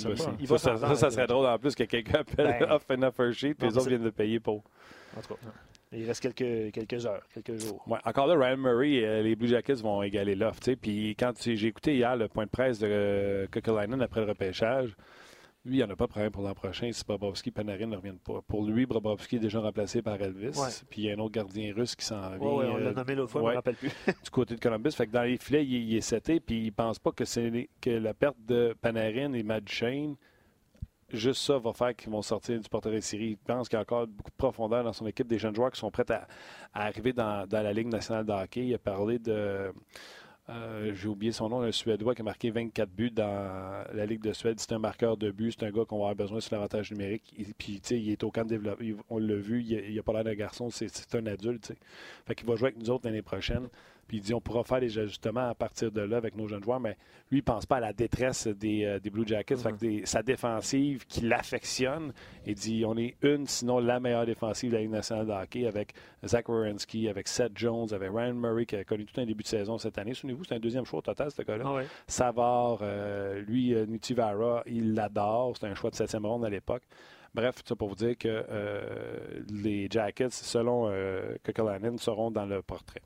[0.59, 2.71] ça, ça, ça, serait drôle en plus que quelqu'un appelle Ben.
[2.71, 4.63] off and offer sheet, puis Non, les autres viennent de payer pour.
[5.17, 5.41] En tout cas,
[5.93, 7.83] il reste quelques, quelques heures, quelques jours.
[7.89, 10.61] Ouais, encore là, Ryan Murray, euh, les Blue Jackets vont égaler l'offre.
[10.61, 10.77] tu sais.
[10.77, 14.27] Puis quand tu- j'ai écouté hier le point de presse de euh, Kekalainen après le
[14.27, 14.95] repêchage,
[15.67, 17.97] lui, il n'y en a pas problème pour l'an prochain si Bobrovski et Panarin ne
[17.97, 18.41] reviennent pas.
[18.47, 20.59] Pour lui, Bobrovski est déjà remplacé par Elvis.
[20.59, 20.69] Ouais.
[20.89, 22.39] Puis il y a un autre gardien russe qui s'en vient.
[22.39, 23.91] Ouais, on euh, l'a nommé l'autre fois, je ne me rappelle plus.
[24.25, 24.93] du côté de Columbus.
[24.93, 27.69] Fait que dans les filets, il, il est seté, puis il pense pas que c'est
[27.81, 30.17] que la perte de Panarin et Matt Duchesne,
[31.13, 33.31] juste ça va faire qu'ils vont sortir du portrait de série.
[33.31, 35.73] Il pense qu'il y a encore beaucoup de profondeur dans son équipe, des jeunes joueurs
[35.73, 36.29] qui sont prêts à,
[36.73, 38.67] à arriver dans, dans la Ligue nationale de hockey.
[38.67, 39.73] Il a parlé de.
[40.49, 44.23] Euh, J'ai oublié son nom, un Suédois qui a marqué 24 buts dans la Ligue
[44.23, 44.61] de Suède.
[44.61, 47.35] C'est un marqueur de but, c'est un gars qu'on va avoir besoin sur l'avantage numérique.
[47.59, 49.03] Puis, tu sais, il est au camp de développement.
[49.11, 51.69] On l'a vu, il n'a pas l'air d'un garçon, c'est un adulte.
[51.69, 51.75] tu.
[52.27, 53.69] Fait qu'il va jouer avec nous autres l'année prochaine.
[54.09, 56.63] Puis il dit on pourra faire des ajustements à partir de là avec nos jeunes
[56.63, 56.97] joueurs, mais
[57.31, 59.57] lui, il pense pas à la détresse des, euh, des Blue Jackets.
[59.57, 62.13] Fait que des- sa défensive qui l'affectionne,
[62.47, 65.67] il dit on est une, sinon la meilleure défensive de la Ligue nationale de hockey
[65.67, 65.93] avec
[66.25, 69.49] Zach Wierenski, avec Seth Jones, avec Ryan Murray qui a connu tout un début de
[69.49, 70.15] saison cette année.
[70.15, 71.65] Souvenez-vous, c'est un deuxième choix au total, ce gars-là.
[71.67, 71.87] Ah ouais.
[72.07, 75.55] Savard, euh, lui, euh, Nutivara, il l'adore.
[75.59, 76.83] C'est un choix de septième ronde à l'époque.
[77.35, 82.63] Bref, ça pour vous dire que euh, les Jackets, selon euh, Kekalainen, seront dans le
[82.63, 83.03] portrait.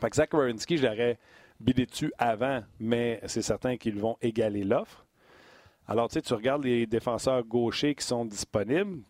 [0.00, 1.18] Fait que Zach Werenski, je l'aurais
[1.60, 5.06] bidé dessus avant, mais c'est certain qu'ils vont égaler l'offre.
[5.86, 9.02] Alors, tu sais, tu regardes les défenseurs gauchers qui sont disponibles.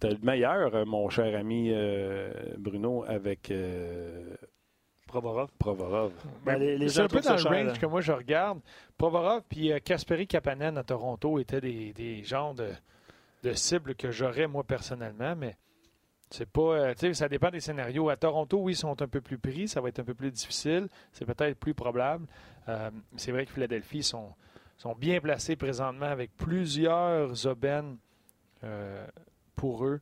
[0.00, 4.34] Tu as le meilleur, euh, mon cher ami euh, Bruno, avec euh,
[5.06, 5.50] Provorov.
[5.58, 6.12] Provorov.
[6.44, 7.72] Ben, les, les c'est un peu dans le range là.
[7.76, 8.60] que moi je regarde.
[8.96, 12.70] Provorov puis euh, Kasperi Kapanen à Toronto étaient des, des genres de,
[13.42, 15.56] de cibles que j'aurais moi personnellement, mais
[16.30, 16.94] c'est pas.
[17.00, 18.08] euh, ça dépend des scénarios.
[18.08, 20.30] À Toronto, oui, ils sont un peu plus pris, ça va être un peu plus
[20.30, 22.26] difficile, c'est peut-être plus probable.
[22.68, 24.32] Euh, c'est vrai que Philadelphie sont,
[24.76, 27.96] sont bien placés présentement avec plusieurs aubaines
[28.64, 29.06] euh,
[29.56, 30.00] pour eux.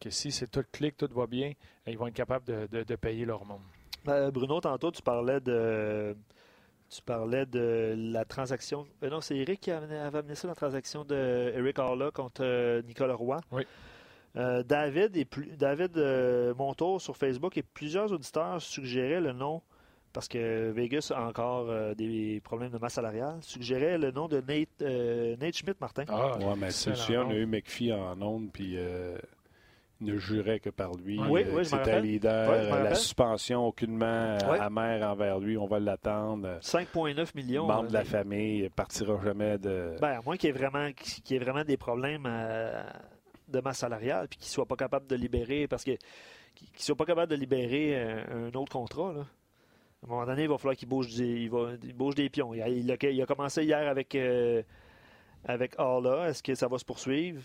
[0.00, 1.52] que si c'est tout clic, tout va bien,
[1.86, 3.62] ils vont être capables de, de- de payer leur monde.
[4.32, 6.16] Bruno, tantôt, tu parlais de.
[6.88, 8.84] Tu parlais de la transaction.
[9.02, 11.76] non, c'est Eric qui avait amené ça, la transaction de Eric
[12.12, 13.40] contre Nicolas Roy.
[13.52, 13.64] Oui.
[14.36, 19.60] Euh, David, et plus, David euh, Montour sur Facebook et plusieurs auditeurs suggéraient le nom,
[20.12, 24.36] parce que Vegas a encore euh, des problèmes de masse salariale, suggéraient le nom de
[24.40, 26.04] Nate, euh, Nate Schmidt, Martin.
[26.08, 29.18] Ah, Ouais, mais souviens, on a eu McPhee en onde, puis euh,
[30.00, 31.20] ne jurait que par lui.
[31.28, 32.50] Oui, euh, oui, C'était un leader.
[32.50, 34.58] Oui, la suspension aucunement Oui.
[34.58, 35.56] amère envers lui.
[35.58, 36.58] On va l'attendre.
[36.60, 37.66] 5,9 millions.
[37.66, 39.96] Membre de la famille, il partira jamais de.
[40.00, 42.82] Ben, à moins qu'il y ait vraiment, y ait vraiment des problèmes euh,
[43.50, 45.96] de masse salariale puis qu'il ne soit pas capable de libérer parce que
[46.54, 49.12] qu'il ne soit pas capable de libérer un autre contrat.
[49.12, 49.20] Là.
[50.02, 52.28] À un moment donné, il va falloir qu'il bouge des, il va- il bouge des
[52.30, 52.54] pions.
[52.54, 54.62] Il a, il a- il a commencé hier avec, euh,
[55.44, 56.28] avec Halla.
[56.28, 57.42] Est-ce que ça va se poursuivre?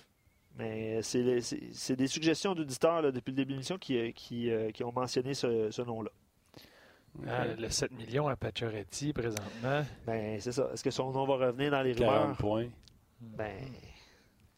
[0.58, 4.92] Mais c'est des suggestions d'auditeurs depuis le début de l'émission qui, qui, euh, qui ont
[4.94, 6.10] mentionné ce, ce nom-là.
[7.28, 9.84] Ah, le 7 millions à Pacioretty présentement.
[10.06, 10.70] Ben, c'est ça.
[10.74, 12.38] Est-ce que son nom va revenir dans les 40 rumeurs?
[12.38, 12.68] points.
[13.22, 13.56] Ben,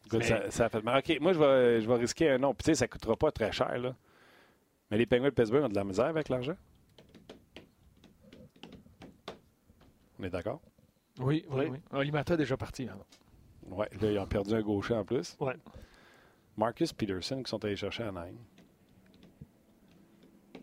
[0.08, 0.98] Écoute, Mais- ça, ça a fait mal.
[0.98, 2.54] OK, moi, je vais, je vais risquer un nom.
[2.54, 3.94] Puis, tu sais, ça ne coûtera pas très cher, là.
[4.90, 6.56] Mais les Penguins de Pittsburgh ont de la misère avec l'argent.
[10.18, 10.60] On est d'accord?
[11.20, 11.66] Oui, oui, Oui.
[11.72, 11.78] oui.
[11.98, 12.88] Olimata est déjà parti.
[12.88, 12.96] hein.
[13.70, 15.36] Oui, là, ils ont perdu un gaucher en plus.
[15.40, 15.54] ouais.
[16.56, 18.36] Marcus Peterson, qui sont allés chercher à Nine.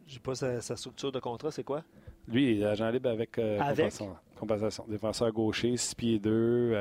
[0.07, 1.83] Je sais pas sa, sa structure de contrat, c'est quoi?
[2.27, 3.93] Lui, il est agent libre avec, euh, Avec?
[4.35, 4.85] Compensation.
[4.87, 6.71] Défenseur gaucher, 6 pieds 2.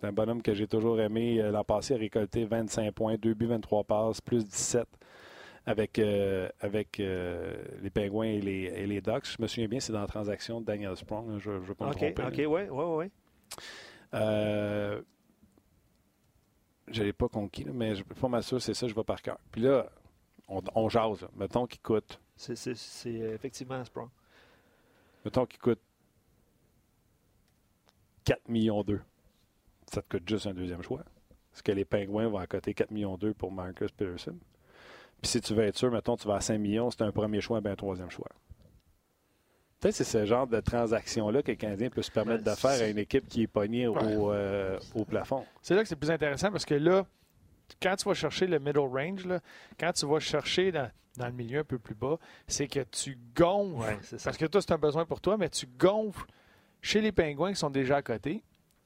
[0.00, 1.40] c'est un bonhomme que j'ai toujours aimé.
[1.40, 4.86] Euh, L'an passé, il a récolté 25 points, 2 buts, 23 passes, plus 17
[5.66, 9.26] avec, euh, avec euh, les Pingouins et les, et les Ducks.
[9.36, 11.30] Je me souviens bien, c'est dans la transaction de Daniel Sprong.
[11.30, 11.38] là.
[11.38, 12.22] Je ne veux pas me tromper.
[12.22, 13.10] OK, ouais, ouais.
[14.12, 15.00] Euh,
[16.88, 18.94] je l'ai pas conquis, là, mais je ne suis pas mal sûr, c'est ça, je
[18.94, 19.38] vais par cœur.
[19.50, 19.86] Puis là,
[20.48, 21.22] on, on jase.
[21.22, 21.28] là.
[21.36, 22.54] Mettons qu'il coûte, C'est,
[23.06, 24.08] euh, effectivement Sprong.
[25.24, 25.80] mettons qu'il coûte
[28.24, 29.00] 4 millions 2.
[29.92, 31.00] Ça te coûte juste un deuxième choix.
[31.54, 34.36] Est-ce que les Pingouins vont accoter 4 millions 2 pour Marcus Peterson?
[35.22, 37.40] Puis si tu veux être sûr, mettons, tu vas à 5 millions, c'est un premier
[37.40, 38.28] choix, ben un troisième choix.
[39.80, 42.82] Peut-être c'est ce genre de transaction-là que le Canadien peut se permettre Ben, de faire
[42.82, 44.00] à une équipe qui est pognée au, Ouais.
[44.36, 45.44] euh, au plafond.
[45.62, 47.06] C'est là que c'est plus intéressant parce que là,
[47.82, 49.40] quand tu vas chercher le middle range, là,
[49.78, 53.18] quand tu vas chercher dans, dans le milieu un peu plus bas, c'est que tu
[53.34, 53.80] gonfles.
[53.80, 53.98] Ouais.
[54.24, 56.24] Parce que toi, c'est un besoin pour toi, mais tu gonfles
[56.84, 58.44] chez les Pingouins qui sont déjà à côté.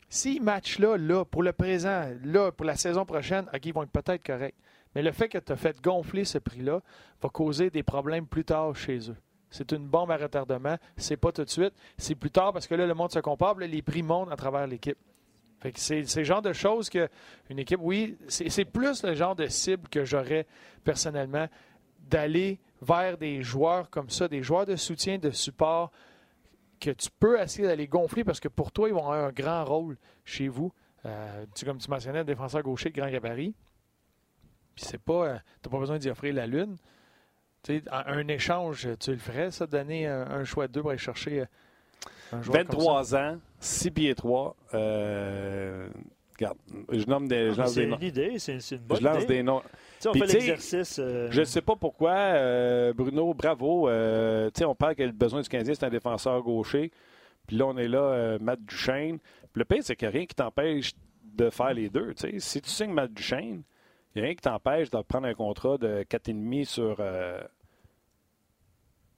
[0.08, 3.90] S'ils matchent là, là, pour le présent, là, pour la saison prochaine, ils vont être
[3.90, 4.54] peut-être corrects.
[4.94, 6.80] Mais le fait que tu as fait gonfler ce prix-là
[7.20, 9.16] va causer des problèmes plus tard chez eux.
[9.50, 10.76] C'est une bombe à retardement.
[10.96, 11.74] C'est pas tout de suite.
[11.96, 14.36] C'est plus tard parce que là, le monde se compare, là, les prix montent à
[14.36, 14.98] travers l'équipe.
[15.74, 17.08] C'est le genre de choses que
[17.50, 20.46] une équipe, oui, c'est plus le genre de cible que j'aurais
[20.84, 21.48] personnellement
[22.08, 25.90] d'aller vers des joueurs comme ça, des joueurs de soutien, de support,
[26.78, 29.64] que tu peux essayer d'aller gonfler parce que pour toi, ils vont avoir un grand
[29.64, 30.72] rôle chez vous.
[31.06, 33.54] Euh, tu, comme tu mentionnais, défenseur gaucher de grand gabarit.
[34.74, 35.26] Puis c'est pas.
[35.26, 36.76] euh, t'as pas besoin d'y offrir la lune.
[37.62, 40.90] Tu sais, un échange, tu le ferais, ça, donner un, un choix de deux pour
[40.90, 41.44] aller chercher euh,
[42.32, 42.72] un joueur comme ça?
[42.78, 44.56] 23 ans, 6 pieds 3.
[44.74, 45.88] Euh,
[46.38, 46.58] regarde,
[46.92, 47.96] je nomme des, je Ah, lance c'est des noms.
[47.98, 49.34] une idée, c'est, c'est une bonne Je lance idée.
[49.38, 49.62] des noms.
[49.98, 50.98] Sais, on Puis, fait l'exercice.
[51.00, 53.88] euh, Je ne sais pas pourquoi, euh, Bruno, bravo.
[53.88, 56.92] Euh, on parle que le besoin du Canadien, c'est un défenseur gaucher.
[57.46, 59.18] Puis là, on est là, Matt Duchesne.
[59.18, 60.92] Puis le pire, c'est qu'il n'y a rien qui t'empêche
[61.24, 62.12] de faire les deux.
[62.38, 63.62] Si tu signes Matt Duchesne,
[64.14, 67.02] il n'y a rien qui t'empêche de prendre un contrat de 4,5 sur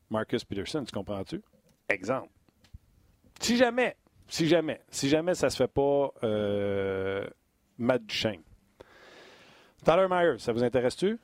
[0.09, 0.85] Marcus Peterson.
[0.85, 1.43] Tu comprends-tu?
[1.89, 2.29] Exemple.
[3.41, 3.97] Si jamais,
[4.29, 6.11] si jamais, si jamais ça se fait pas
[7.79, 8.43] Matt Duchesne.
[9.85, 11.19] Tyler Myers, ça vous intéresse-tu?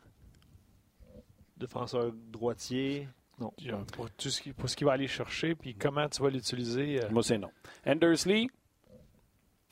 [1.57, 3.09] Défenseur droitier.
[3.39, 3.53] Non.
[3.67, 6.31] Euh, Pour, tout ce qui- pour ce qu'il va aller chercher, puis comment tu vas
[6.31, 7.03] l'utiliser.
[7.05, 7.51] euh, Moi, c'est non.
[7.87, 8.47] Andersley,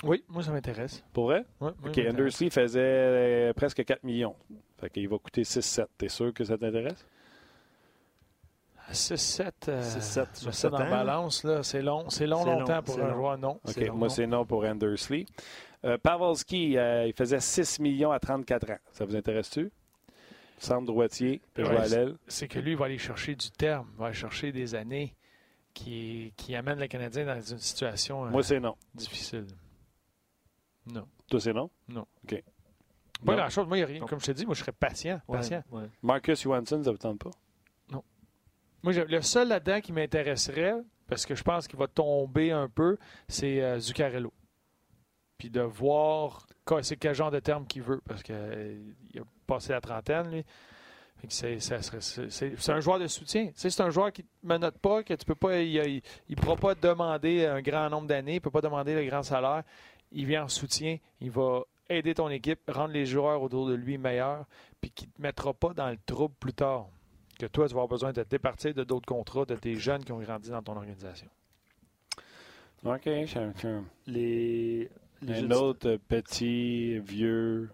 [0.02, 1.02] Oui, moi, ça m'intéresse.
[1.12, 1.44] pour vrai?
[1.60, 1.98] Ouais, moi, OK.
[1.98, 4.36] Andersley faisait euh, presque 4 millions.
[4.78, 5.86] Fait qu'il va coûter 6-7.
[5.96, 7.06] T'es sûr que ça t'intéresse?
[8.86, 11.80] À 6-7, euh, 6-7 je sur mets ça sept dans ans, la balance, là, c'est
[11.80, 12.10] long.
[12.10, 13.14] C'est long, C'est long, longtemps pour un long.
[13.14, 13.50] joueur, non.
[13.52, 14.14] OK, C'est long, moi, non.
[14.14, 15.24] c'est non pour Andersley.
[15.84, 18.78] Euh, Pavelski, euh, il faisait 6 millions à 34 ans.
[18.92, 19.70] Ça vous intéresse-tu?
[20.58, 22.16] Centre droitier, peut Ouais, jouer à l'aile.
[22.26, 25.14] C'est que lui, il va aller chercher du terme, il va aller chercher des années
[25.74, 28.76] qui, qui amènent le Canadien dans une situation euh, Moi, c'est non.
[28.94, 29.46] difficile.
[30.86, 31.06] Non.
[31.28, 31.70] Toi, c'est non?
[31.88, 32.06] Non.
[32.24, 32.42] OK.
[33.24, 33.38] Pas Non.
[33.38, 33.66] grand-chose.
[33.66, 34.00] Moi, il y a rien.
[34.00, 34.06] Non.
[34.06, 35.20] Comme je t'ai dit, moi, je serais patient.
[35.28, 35.62] Ouais, patient.
[35.70, 35.84] ouais.
[36.02, 37.30] Marcus Johansson, ça vous tente pas?
[38.82, 40.74] Moi, j'ai- le seul là-dedans qui m'intéresserait,
[41.08, 44.30] parce que je pense qu'il va tomber un peu, c'est euh, Zuccarello.
[45.38, 49.72] Puis de voir quoi- c'est quel genre de terme qu'il veut, parce qu'il a passé
[49.72, 50.44] la trentaine, lui.
[51.16, 53.50] Fait que c'est, un joueur de soutien.
[53.54, 56.74] C'est un joueur qui ne menote pas, que tu peux pas, il ne pourra pas
[56.74, 59.62] demander un grand nombre d'années, il ne peut pas demander le grand salaire.
[60.12, 63.98] Il vient en soutien, il va aider ton équipe, rendre les joueurs autour de lui
[63.98, 64.44] meilleurs,
[64.80, 66.88] puis qui ne te mettra pas dans le trouble plus tard
[67.38, 70.04] que toi, tu vas avoir besoin de te départir de d'autres contrats de tes jeunes
[70.04, 71.28] qui ont grandi dans ton organisation.
[72.84, 73.08] OK,
[74.06, 74.88] les
[75.28, 77.70] Un autre euh, petit, vieux.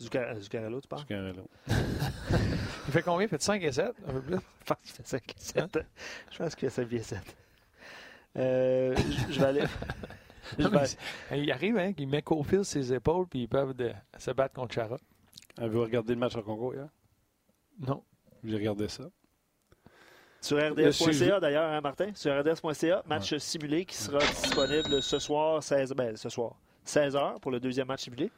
[0.00, 1.02] Zuccarello, tu parles?
[1.02, 1.48] Zuccarello.
[1.68, 3.26] Il fait combien?
[3.26, 3.92] Il fait 5 et 7?
[4.08, 4.36] Un peu plus?
[4.36, 5.78] Je pense qu'il fait 5 et 7.
[6.32, 7.36] Je pense qu'il fait 5 et 7.
[8.36, 9.64] Euh, je- je vais aller.
[10.58, 13.92] je vais- il arrive, hein, il met Cofield sur ses épaules, puis ils peuvent de-
[14.18, 14.96] se battre contre Chara.
[15.58, 16.88] Avez-vous regardé le match au Congo hier?
[17.86, 18.02] Non.
[18.44, 19.04] J'ai regardé ça.
[20.40, 22.10] Sur RDS.ca d'ailleurs, hein, Martin?
[22.14, 26.54] Sur RDS.ca, match simulé qui sera disponible ce soir, 16, ben, ce soir,
[26.86, 28.30] 16h pour le deuxième match simulé.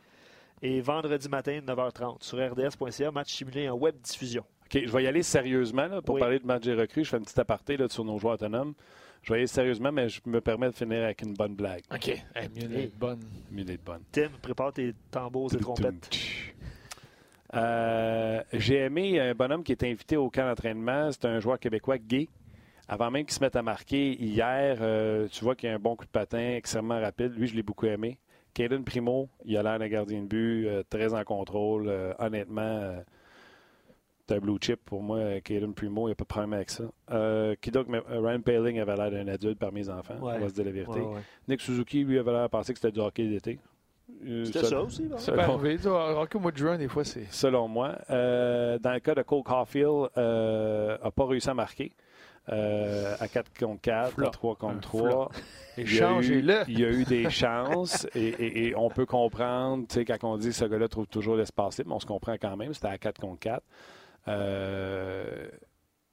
[0.63, 2.23] Et vendredi matin, 9h30.
[2.23, 4.45] Sur RDS.ca, match simulé en web diffusion.
[4.67, 6.21] OK, je vais y aller sérieusement là, pour Oui.
[6.21, 7.05] parler de match des recrues.
[7.05, 8.75] Je fais un petit aparté là, sur nos joueurs autonomes.
[9.23, 11.83] Je vais y aller sérieusement, mais je me permets de finir avec une bonne blague.
[11.93, 12.09] OK.
[12.09, 13.21] Eh, mieux d'être bonne.
[13.51, 14.03] Mieux d'être bonne.
[14.11, 16.11] Tim, prépare tes tambours et trompettes.
[17.55, 21.11] Euh, J'ai aimé un bonhomme qui est invité au camp d'entraînement.
[21.13, 22.29] C'est un joueur québécois gay.
[22.89, 25.97] Avant même qu'il se mette à marquer hier, euh, tu vois qu'il a un bon
[25.97, 27.33] coup de patin, extrêmement rapide.
[27.37, 28.19] Lui, je l'ai beaucoup aimé.
[28.55, 31.87] Caden Primo, il a l'air d'un gardien de but, euh, très en contrôle.
[31.89, 33.01] Euh, honnêtement, euh,
[34.29, 36.53] c'est un blue chip pour moi, euh, Caden Primo, il n'y a pas de problème
[36.53, 36.85] avec ça.
[37.13, 40.35] Euh, euh, Ryan Paling avait l'air d'un adulte parmi les enfants, Ouais.
[40.37, 41.01] on va se dire la vérité.
[41.01, 41.21] Ouais, ouais.
[41.49, 43.59] Nick Suzuki, lui, avait l'air de penser que c'était du hockey d'été.
[44.27, 45.07] Euh, C'était ça- ça aussi,
[45.89, 47.27] vois, Rocky, au mois de juin, des fois, c'est.
[47.31, 47.97] selon moi.
[48.11, 51.93] Euh, dans le cas de Cole Caulfield, n'a pas réussi à marquer.
[52.49, 54.27] Euh, à 4 contre 4, Flop.
[54.27, 55.31] à 3 contre Un 3.
[55.77, 56.63] Il y a eu- Échangez-le.
[56.67, 60.19] Il y a eu des chances et, et- et on peut comprendre, tu sais, quand
[60.25, 62.89] on dit que ce gars-là trouve toujours l'espace libre, on se comprend quand même, c'était
[62.89, 63.63] à 4 contre 4.
[64.29, 65.49] Euh,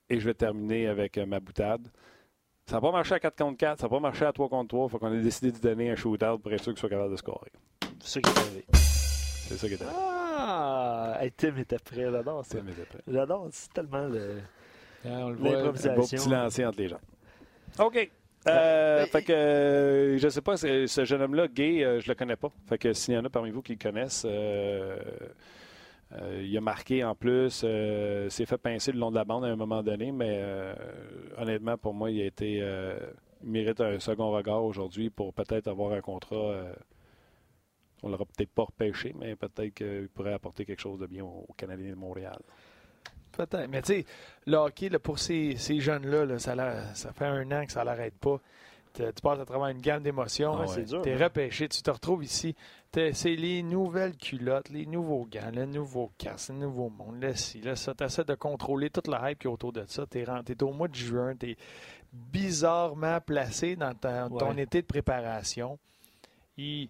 [0.10, 1.88] et je vais terminer avec euh, ma boutade.
[2.68, 4.68] Ça n'a pas marché à 4 contre 4, ça n'a pas marché à 3 contre
[4.70, 4.86] 3.
[4.86, 7.12] Il faut qu'on ait décidé de donner un shootout pour être sûr qu'il soit capable
[7.12, 7.52] de scorer.
[8.02, 8.66] C'est ça qui est arrivé.
[8.74, 9.86] C'est ça qui était.
[9.88, 11.18] Ah!
[11.20, 12.58] Hey, Tim était prêt, j'adore ça.
[12.58, 13.00] C'est mes épées.
[13.08, 14.40] J'adore, c'est tellement le...
[15.06, 15.58] Hein, on le voit.
[15.58, 17.00] Un beau petit lancer entre les gens.
[17.80, 18.12] OK.
[18.48, 22.38] Euh, fait que euh, je sais pas, ce jeune homme-là, gay, euh, je le connais
[22.38, 22.52] pas.
[22.68, 24.98] Fait que s'il y en a parmi vous qui le connaissent, euh,
[26.14, 29.44] euh, il a marqué en plus, euh, s'est fait pincer le long de la bande
[29.44, 30.74] à un moment donné, mais euh,
[31.38, 32.98] honnêtement, pour moi, il a été euh,
[33.44, 36.64] il mérite un second regard aujourd'hui pour peut-être avoir un contrat.
[38.04, 41.48] On l'aura peut-être pas repêché, mais peut-être qu'il pourrait apporter quelque chose de bien aux
[41.58, 42.40] Canadiens de Montréal.
[43.32, 43.68] Peut-être.
[43.70, 44.06] Mais tu sais,
[44.48, 48.16] le hockey, là, pour ces, ces jeunes-là, là, ça, fait un an que ça l'arrête
[48.16, 48.40] pas.
[48.94, 50.54] Tu passes à travers une gamme d'émotions.
[50.56, 50.68] Ah ouais.
[50.68, 51.04] c'est dur.
[51.04, 51.26] Tu es hein.
[51.26, 52.56] repêché, tu te retrouves ici.
[52.92, 57.36] T'es- C'est les nouvelles culottes, les nouveaux gants, le nouveau casque, le nouveau monde, le
[57.36, 57.94] ci, là, ça.
[57.94, 60.06] Tu essaies de contrôler toute la hype qui est autour de ça.
[60.10, 61.58] Tu es, au mois de juin, tu es
[62.12, 65.78] bizarrement placé dans ta- ton été de préparation.
[66.58, 66.90] Il-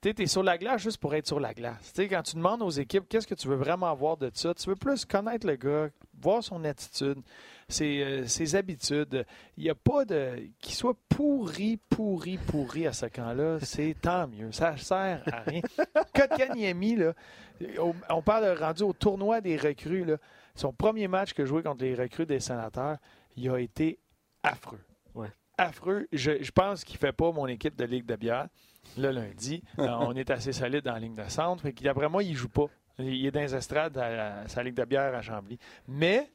[0.00, 1.92] tu es sur la glace juste pour être sur la glace.
[1.94, 4.54] Tu sais, quand tu demandes aux équipes qu'est-ce que tu veux vraiment avoir de ça,
[4.54, 5.88] tu veux plus connaître le gars,
[6.20, 7.18] voir son attitude,
[7.68, 9.24] ses, euh, ses habitudes.
[9.56, 10.48] Il n'y a pas de.
[10.60, 14.52] Qu'il soit pourri, pourri, pourri à ce camp-là, c'est tant mieux.
[14.52, 15.62] Ça sert à rien.
[16.14, 17.14] Kotkaniemi, là,
[17.80, 20.04] on- on parle de rendu au tournoi des recrues.
[20.04, 20.16] Là,
[20.54, 22.98] son premier match que joué contre les recrues des sénateurs,
[23.36, 23.98] il a été
[24.42, 24.80] affreux.
[25.14, 25.28] Ouais.
[25.56, 26.06] Affreux.
[26.12, 28.48] Je, je pense qu'il ne fait pas mon équipe de Ligue de bière.
[28.96, 31.62] Le lundi, Euh, on est assez solide dans la ligne de centre.
[31.62, 32.66] Fait D'après moi, il ne joue pas.
[32.98, 35.58] Il est dans les estrades à, à sa Ligue de bière à Chambly.
[35.86, 36.30] Mais,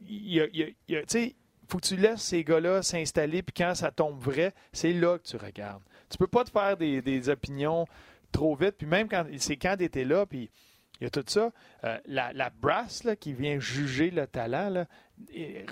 [0.00, 0.62] il y a- il
[0.96, 1.34] a- il
[1.68, 5.24] faut que tu laisses ces gars-là s'installer, puis quand ça tombe vrai, c'est là que
[5.24, 5.82] tu regardes.
[6.10, 7.86] Tu peux pas te faire des, des opinions
[8.30, 10.50] trop vite, puis même quand c'est quand tu étais là, puis
[11.00, 11.50] il y a tout ça,
[11.84, 14.86] euh, la, la brass là, qui vient juger le talent, là,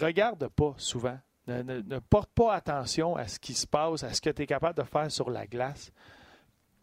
[0.01, 1.19] regarde pas souvent.
[1.51, 4.79] Ne, porte pas attention à ce qui se passe, à ce que tu es capable
[4.79, 5.93] de faire sur la glace.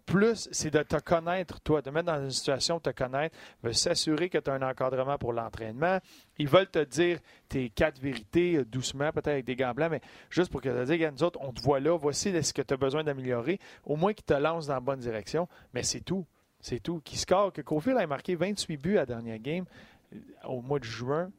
[0.05, 3.73] Plus, c'est de te connaître, toi, de mettre dans une situation de te connaître, de
[3.73, 5.99] s'assurer que tu as un encadrement pour l'entraînement.
[6.37, 9.99] Ils veulent te dire tes quatre vérités euh, doucement, peut-être avec des gants mais
[10.29, 12.61] juste pour que tu te dises, nous autres, on te voit là, voici ce que
[12.61, 13.59] tu as besoin d'améliorer.
[13.83, 16.25] Au moins qu'ils te lancent dans la bonne direction, mais c'est tout.
[16.61, 17.01] C'est tout.
[17.03, 19.65] Qui score, que Cofield a marqué 28 buts à la dernière game
[20.13, 21.31] euh, au mois de juin.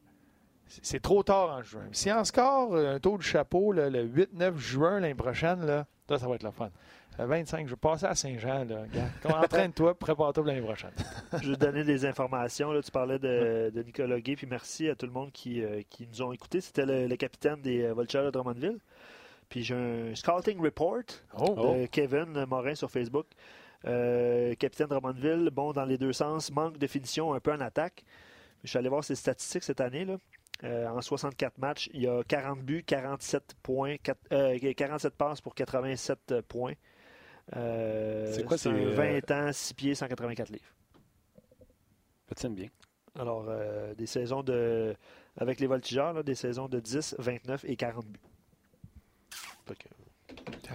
[0.81, 1.87] C'est- trop tard en juin.
[1.91, 5.85] Si en score euh, un taux de chapeau là, le 8-9 juin l'année prochaine, là,
[6.07, 6.69] ça, ça va être le fun.
[7.17, 8.65] Le 25, je vais passer à Saint-Jean.
[9.25, 10.91] Entraîne-toi, prépare-toi pour l'année prochaine.
[11.41, 12.71] Je vais te donner des informations.
[12.71, 15.81] Là, tu parlais de, de Nicolas Gay, puis merci à tout le monde qui, euh,
[15.89, 16.61] qui nous ont écoutés.
[16.61, 18.79] C'était le, le capitaine des euh, de Drummondville.
[19.49, 21.01] Puis j'ai un scouting report
[21.37, 23.25] Oh, de Kevin Morin sur Facebook.
[23.85, 28.03] Euh, capitaine Drummondville, bon dans les deux sens, manque de finition un peu en attaque.
[28.63, 30.05] Je suis allé voir ses statistiques cette année.
[30.05, 30.15] Là.
[30.63, 35.39] Euh, en 64 matchs, il y a 40 buts, 47 points, quatre- euh, 47 passes
[35.41, 36.73] pour 87 points.
[37.55, 40.65] Euh, C'est quoi, c'est, euh, 20 ans, 6 pieds, 184 livres.
[42.27, 42.67] Patine bien.
[43.17, 43.49] Alors,
[43.97, 44.95] des saisons de.
[45.37, 48.19] Avec les voltigeurs, là, des saisons de 10, 29 et 40 buts.
[49.65, 49.87] Fait que,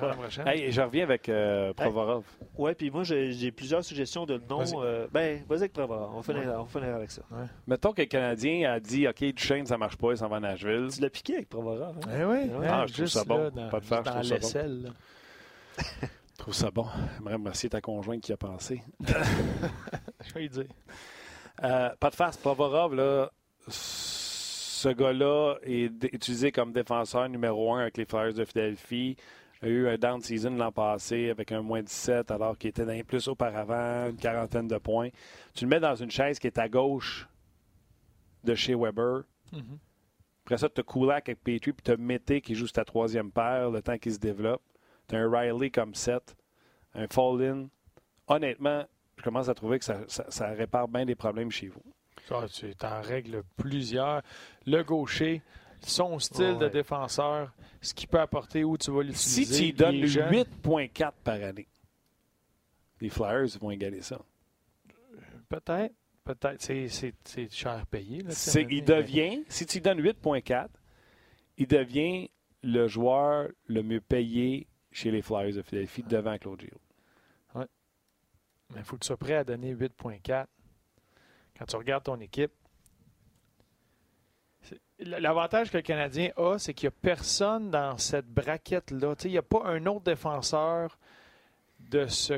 [0.01, 0.49] Caroline prochaine.
[0.49, 2.25] Hey, je reviens avec euh, Provorov.
[2.57, 4.59] Ouais, puis moi, j'ai plusieurs suggestions de noms.
[4.59, 4.75] Vas-y.
[4.77, 6.11] euh, ben, vas-y avec Provorov.
[6.15, 7.23] On va finir, on avec ça.
[7.67, 10.41] Mettons que le Canadien a dit OK, Duchesne, ça marche pas, il s'en va à
[10.41, 10.89] Nashville.
[10.93, 11.97] Tu l'as piqué avec Provorov.
[12.07, 12.11] hein?
[12.21, 13.39] Eh oui, Ah, hein, je trouve juste ça bon.
[13.39, 14.93] là, dans, Pas de faire, je trouve ça bon.
[16.35, 16.87] Je trouve ça bon.
[17.17, 18.83] J'aimerais remercier ta conjointe qui a pensé.
[20.25, 20.67] Je vais lui dire.
[21.63, 23.31] Euh, pas de face, Provorov, là,
[23.69, 29.17] ce gars-là est utilisé comme défenseur numéro un avec les Flyers de Philadelphie.
[29.65, 32.85] Il a eu un down season l'an passé avec un moins 17 alors qu'il était
[32.85, 35.09] dans les plus auparavant, une quarantaine de points.
[35.55, 37.27] Tu le mets dans une chaise qui est à gauche
[38.45, 39.23] de chez Weber.
[39.53, 39.79] Mhm.
[40.45, 43.31] Après ça, tu as Kulak avec Petrie, puis tu as Mété qui joue ta troisième
[43.33, 44.63] paire le temps qu'il se développe.
[45.09, 46.37] Tu as un Riley comme 7,
[46.95, 47.69] un Fall-In.
[48.29, 48.85] Honnêtement,
[49.17, 51.83] je commence à trouver que ça, ça- ça répare bien des problèmes chez vous.
[52.29, 54.23] Ça, tu en règles plusieurs.
[54.67, 55.41] Le gaucher,
[55.87, 56.59] son style Ouais.
[56.59, 59.57] de défenseur, ce qu'il peut apporter, où tu vas Si l'utiliser.
[59.59, 60.31] tu lui donnes les jeunes.
[60.33, 61.69] 8,4 par année,
[63.01, 64.21] les Flyers vont égaler ça.
[65.49, 65.95] Peut-être.
[66.25, 66.63] Peut-être.
[66.63, 68.23] C'est- cher payé.
[68.23, 70.71] Là, tu il devient, si tu lui donnes 8,4,
[71.59, 72.31] il devient
[72.63, 76.81] le joueur le mieux payé chez les Flyers de Philadelphie devant Claude Giroux.
[78.73, 80.49] Mais il faut que tu sois prêt à donner 8,4.
[81.59, 82.51] Quand tu regardes ton équipe,
[85.05, 89.15] l'avantage que le Canadien a, c'est qu'il n'y a personne dans cette braquette-là.
[89.25, 90.99] Il n'y a pas un autre défenseur
[91.81, 92.35] de, ce,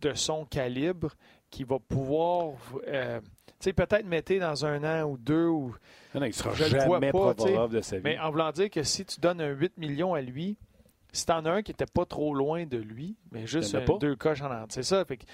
[0.00, 1.12] de son calibre
[1.50, 2.54] qui va pouvoir.
[2.88, 3.20] euh,
[3.60, 5.46] peut-être mettre dans un an ou deux.
[5.46, 5.74] Ou,
[6.14, 8.02] Non, non, il ne sera Je vois jamais pas, Provorov de sa vie.
[8.04, 10.58] mais en voulant dire que si tu donnes un 8 millions à lui,
[11.12, 13.98] si tu en as un qui n'était pas trop loin de lui, mais juste un-
[13.98, 14.74] deux coches en entre.
[14.74, 15.02] C'est ça.
[15.06, 15.24] Fait que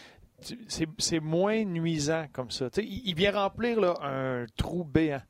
[0.42, 0.58] tu-
[0.98, 2.68] c'est, moins nuisant comme ça.
[2.76, 5.22] Il, il vient remplir là, un trou béant.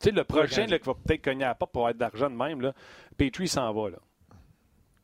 [0.00, 2.00] Tu sais, le prochain là, qui va peut-être cogner à la porte pour avoir de
[2.00, 2.72] l'argent de même, là,
[3.16, 3.90] Petrie s'en va.
[3.90, 3.98] Là.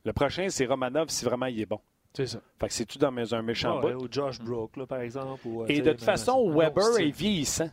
[0.05, 1.79] Le prochain, c'est Romanov si vraiment il est bon.
[2.13, 2.39] C'est ça.
[2.59, 4.03] Fait que c'est-tu dans un méchant Ouais, bout?
[4.03, 5.41] ou Josh Broke, là, par exemple.
[5.47, 7.69] ou, euh, Et de sais, toute façon, Weber est vieillissant.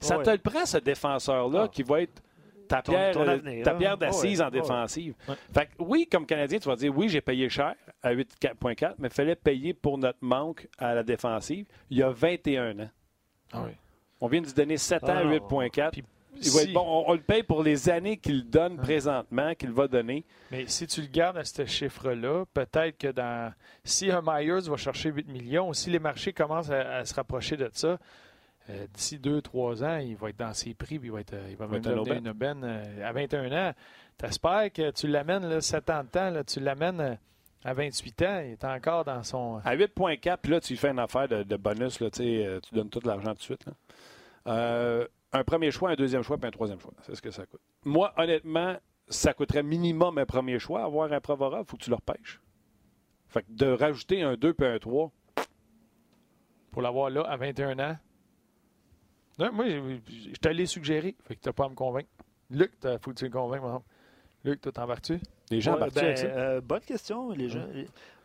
[0.00, 0.24] Ça Ouais.
[0.24, 1.68] te le prend, ce défenseur-là, Ah.
[1.68, 2.22] qui va être
[2.68, 3.78] ta pierre, ton euh, avenir, ta hein?
[3.78, 5.14] pierre d'assise Ouais, en défensive.
[5.52, 9.08] Fait que oui, comme Canadien, tu vas dire oui, j'ai payé cher à 8,4, mais
[9.08, 11.66] il fallait payer pour notre manque à la défensive.
[11.88, 12.90] Il y a 21 ans.
[13.52, 13.72] Ah oui.
[14.20, 15.30] On vient de lui donner 7 ans Ah à non.
[15.30, 16.02] 8,4.
[16.32, 16.84] Puis Il va si- être bon.
[16.86, 20.24] On, on le paye pour les années qu'il donne présentement, qu'il va donner.
[20.50, 23.52] Mais si tu le gardes à ce chiffre-là, peut-être que dans
[23.84, 27.56] si un Myers va chercher 8 millions, si les marchés commencent à, à se rapprocher
[27.56, 27.98] de ça,
[28.68, 31.46] euh, d'ici 2-3 ans, il va être dans ses prix, puis il va, être, euh,
[31.50, 32.18] il va va même être aubaine.
[32.18, 32.62] une aubaine.
[32.64, 33.72] euh, à 21 ans,
[34.18, 37.14] tu espères que tu l'amènes là, 7 ans de temps, là, tu l'amènes euh,
[37.64, 39.60] à 28 ans, il est encore dans son...
[39.64, 42.00] À 8,4, puis là, tu lui fais une affaire de, de bonus.
[42.00, 43.66] Là, tu donnes tout l'argent tout de suite.
[43.66, 43.72] là.
[44.46, 46.92] Euh, un premier choix, un deuxième choix, puis un troisième choix.
[47.02, 47.60] C'est ce que ça coûte.
[47.84, 48.76] Moi, honnêtement,
[49.08, 50.82] ça coûterait minimum un premier choix.
[50.84, 52.40] Avoir un Provorov, il faut que tu le repêches.
[53.28, 55.10] Fait que de rajouter un 2 puis un 3,
[56.72, 57.96] pour l'avoir là à 21 ans.
[59.38, 59.98] Non, moi, je
[60.32, 61.16] je te l'ai suggéré.
[61.24, 62.08] Fait que tu n'as pas à me convaincre.
[62.50, 63.86] Luc, il faut que tu le convainques, par exemple.
[64.44, 65.20] Luc, toi, t'embarques-tu?
[65.50, 66.26] les gens Ouais, ben, avec ça?
[66.26, 67.66] euh, bonne question, les gens.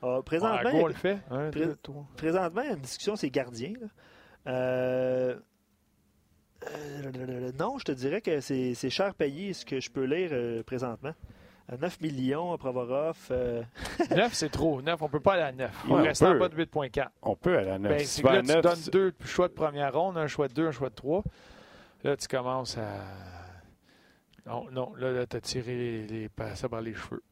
[0.01, 1.19] Ah, Ouais, présentement, go, on le fait.
[1.31, 2.05] Un, Pré- deux, trois.
[2.17, 3.73] présentement, il y a une discussion, c'est gardien.
[3.79, 3.87] là.
[4.51, 5.39] Euh,
[6.65, 10.63] euh, non, je te dirais que c'est cher payé ce que je peux lire euh,
[10.63, 11.13] présentement.
[11.67, 13.17] À 9 millions à Provorov.
[13.31, 13.63] euh,
[14.15, 14.81] 9, c'est trop.
[14.83, 15.71] 9, on ne peut pas aller à 9.
[15.85, 17.07] Il Ouais, on reste en bas de 8.4.
[17.23, 17.91] On peut aller à 9.
[17.91, 20.27] Ben, Si tu là, à tu 9, donnes c'est- deux choix de première ronde, un
[20.27, 21.23] choix de 2, un choix de 3.
[22.03, 22.89] Là, tu commences à.
[24.45, 27.23] Non, non, là, tu as tiré les, les, ça par les cheveux.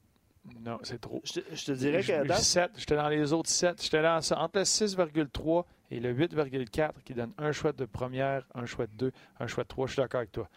[0.66, 1.22] Non, c'est trop.
[1.24, 3.82] je, te, je te dirais qu'à je- date, J'étais dans les autres 7.
[3.82, 8.46] J'étais dans ça, entre le 6,3 et le 8,4 qui donne un choix de première,
[8.54, 9.88] un choix de 2, un choix de 3.
[9.88, 10.50] Je suis d'accord avec toi.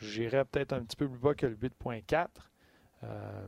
[0.00, 2.26] J'irais peut-être un petit peu plus bas que le 8,4.
[3.04, 3.46] euh,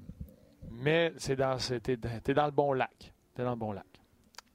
[0.70, 3.12] mais c'est dans, t'es, dans- le bon lac.
[3.34, 3.84] T'es dans le bon lac.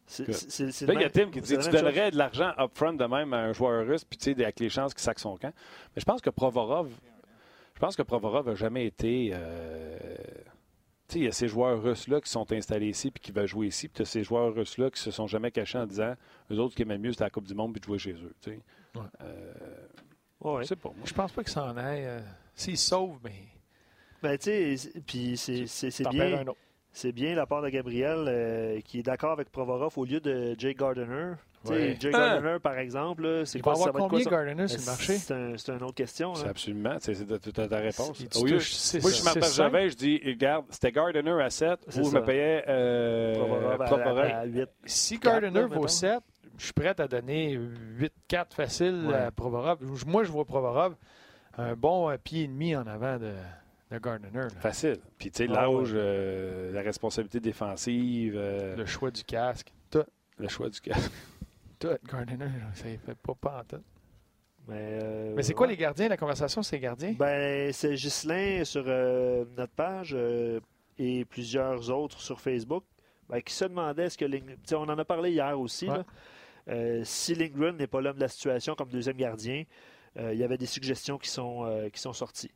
[0.08, 1.70] c'est Là, il y a Tim qui dit tu chose.
[1.70, 4.70] donnerais de l'argent upfront de même à un joueur russe, puis tu sais, avec les
[4.70, 5.54] chances qu'il sac son camp.
[5.96, 6.90] Mais je pense que Provorov,
[7.76, 9.32] je pense que Provorov n'a jamais été.
[9.34, 10.16] euh,
[11.20, 13.88] il y a ces joueurs russes-là qui sont installés ici puis qui veulent jouer ici,
[13.88, 16.16] puis tu as ces joueurs russes-là qui se sont jamais cachés en disant
[16.52, 18.14] eux autres, ce qui aimaient mieux, c'était la Coupe du Monde puis de jouer chez
[18.14, 18.34] eux.
[18.42, 18.60] Tu sais.
[18.96, 19.06] Ouais.
[19.22, 19.54] Euh,
[20.42, 20.64] Ouais.
[20.64, 20.90] Je sais pas.
[20.90, 20.98] moi.
[21.06, 22.04] Je pense pas qu'il s'en aille.
[22.06, 22.20] euh,
[22.56, 23.34] S'il sauve, mais
[24.24, 26.60] Ben, tu sais, c'est- puis c'est- bien, un autre.
[26.94, 30.56] C'est bien la part de Gabriel euh, qui est d'accord avec Provorov au lieu de
[30.58, 31.34] Jay Gardiner.
[31.64, 31.98] Tu sais, Ouais.
[32.00, 32.18] Jay Ah!
[32.40, 34.44] Gardiner, par exemple, c'est quoi avoir ça va être combien quoi ça?
[34.46, 35.14] Gardiner sur le marché?
[35.18, 36.34] C'est un- c'est une autre question.
[36.34, 36.50] Là.
[36.50, 36.96] absolument.
[37.00, 37.14] C'est
[37.54, 38.18] t'as ta réponse.
[38.18, 38.66] Si tu Au lieu- moi, je
[39.16, 43.36] cinq, Gervais, je dis, regarde, c'était Gardiner à 7 C'est ou je me payais euh,
[43.36, 44.20] Provorov à- Provorov.
[44.20, 44.70] à, à 8.
[44.86, 45.88] Si Gardiner là, vaut mettons.
[45.88, 46.20] 7,
[46.58, 47.58] je suis prêt à donner
[48.00, 49.14] 8-4 facile Ouais.
[49.16, 49.78] à Provorov.
[50.08, 50.96] Moi, je vois Provorov
[51.58, 53.34] un bon euh, pied et demi en avant de,
[53.92, 54.48] de Gardner.
[54.60, 54.98] Facile.
[55.18, 59.72] Puis, tu sais, Ah, l'âge, euh, la responsabilité défensive, euh, Le choix du casque.
[59.90, 60.04] Tout.
[60.38, 61.12] le choix du casque.
[61.80, 61.98] Tout.
[62.10, 62.38] Gardner,
[62.74, 63.84] ça ne fait pas pas en tout.
[64.68, 65.74] Mais, euh, Mais c'est quoi ouais.
[65.74, 66.08] les gardiens?
[66.08, 67.14] La conversation, c'est les gardiens?
[67.18, 70.60] Ben, c'est Ghislain sur euh, notre page euh,
[71.00, 72.84] et plusieurs autres sur Facebook
[73.28, 74.26] ben, qui se demandaient est-ce que
[74.64, 75.90] sais, on en a parlé hier aussi.
[75.90, 75.98] Ouais.
[75.98, 76.06] là.
[76.68, 79.64] Euh, si Lindgren n'est pas l'homme de la situation comme deuxième gardien,
[80.20, 82.52] euh, il y avait des suggestions qui sont, euh, qui sont sorties.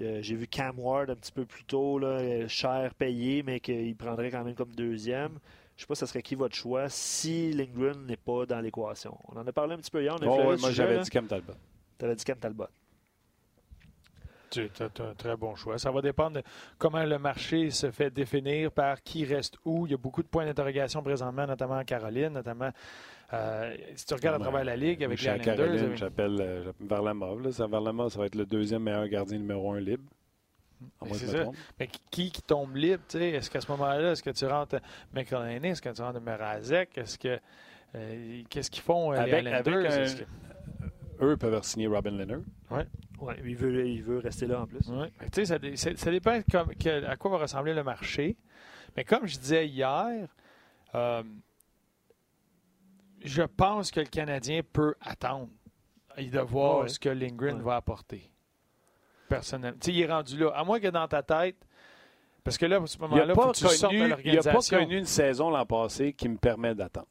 [0.00, 3.60] Euh, J'ai vu Cam Ward un petit peu plus tôt, là, euh, cher payé, mais
[3.60, 5.38] qu'il prendrait quand même comme deuxième.
[5.76, 9.18] Je sais pas, ça serait qui votre choix si Lindgren n'est pas dans l'équation.
[9.28, 10.14] On en a parlé un petit peu hier.
[10.14, 11.52] On a Oh, ouais, moi, j'avais dit Cam Talbot.
[11.98, 12.68] T'avais dit Cam Talbot.
[14.50, 15.76] Tu as, un très bon choix.
[15.78, 16.42] Ça va dépendre de
[16.78, 19.86] comment le marché se fait définir par qui reste où.
[19.86, 22.70] Il y a beaucoup de points d'interrogation présentement, notamment en Caroline, notamment
[23.32, 25.56] euh, si tu regardes à travers la Ligue avec les Islanders.
[25.56, 27.42] Caroline, avec- j'appelle euh, j'appelle Varlamov.
[27.42, 27.52] Là.
[27.52, 30.04] Ça, Varlamov, ça va être le deuxième meilleur gardien numéro un libre.
[31.02, 31.46] Que c'est ça.
[31.80, 33.30] Mais qui qui tombe libre, tu sais?
[33.30, 34.76] Est-ce qu'à ce moment-là, est-ce que tu rentres
[35.14, 37.38] McElhinney, est-ce que tu rentres Merazek, est-ce que
[37.94, 39.92] euh, qu'est-ce qu'ils font euh, Avec- les avec Islanders?
[39.92, 40.24] un- Est-ce que-
[41.22, 42.40] Eux peuvent signer Robin Leonard.
[42.70, 42.84] Ouais,
[43.46, 44.86] il veut, il veut rester là en plus.
[44.90, 45.10] Ouais.
[45.32, 48.36] Tu sais, Ça, ça- ça dépend comme- que- à quoi va ressembler le marché.
[48.98, 50.28] Mais comme je disais hier,
[50.94, 51.22] euh,
[53.24, 55.48] je pense que le Canadien peut attendre
[56.16, 56.88] et de voir Ouais.
[56.88, 57.62] ce que Lindgren Ouais.
[57.62, 58.30] va apporter.
[59.28, 59.78] Personnellement.
[59.80, 60.50] Tu sais, il est rendu là.
[60.54, 61.56] À moins que dans ta tête,
[62.44, 65.04] parce que là, à ce Il n'a moment-là, pas, connu- il a pas connu une
[65.04, 67.08] saison l'an passé qui me permet d'attendre.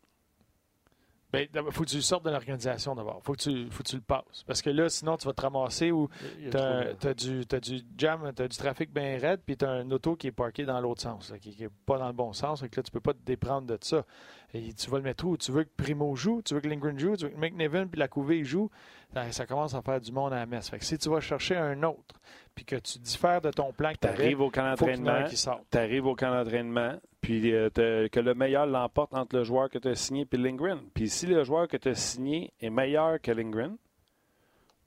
[1.36, 3.22] Ben, d'abord, faut que tu sortes de l'organisation d'abord.
[3.24, 4.44] Faut que tu, faut que tu le passes.
[4.48, 6.08] Parce que là, sinon, tu vas te ramasser où
[6.40, 9.66] Il tu as, du, t'as du jam, tu as du trafic bien raide, puis tu
[9.66, 12.14] as un auto qui est parké dans l'autre sens, là, qui n'est pas dans le
[12.14, 12.62] bon sens.
[12.62, 14.06] Que là, tu peux pas te déprendre de ça.
[14.54, 15.36] Et tu vas le mettre où?
[15.36, 18.00] Tu veux que Primo joue, tu veux que Lindgren joue, tu veux que McNevin puis
[18.00, 18.70] la Couvée joue.
[19.14, 20.70] Ça, ça commence à faire du monde à la messe.
[20.70, 22.16] Fait que si tu vas chercher un autre,
[22.56, 26.06] puis que tu diffères de ton plan que Tu arrives au camp d'entraînement, tu arrives
[26.06, 29.96] au camp d'entraînement, puis euh, que le meilleur l'emporte entre le joueur que tu as
[29.96, 30.80] signé et Lindgren.
[30.94, 33.78] Puis si le joueur que tu as signé est meilleur que Lindgren,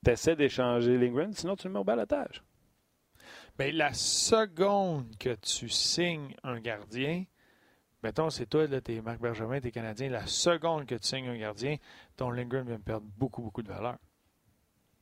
[0.05, 2.43] tu essaies d'échanger Lindgren, sinon tu le mets au balotage.
[3.59, 7.25] Mais la seconde que tu signes un gardien,
[8.03, 11.37] mettons, c'est toi, là, t'es Marc Bergevin, t'es Canadien, la seconde que tu signes un
[11.37, 11.77] gardien,
[12.17, 13.99] ton Lindgren vient perdre beaucoup, beaucoup de valeur.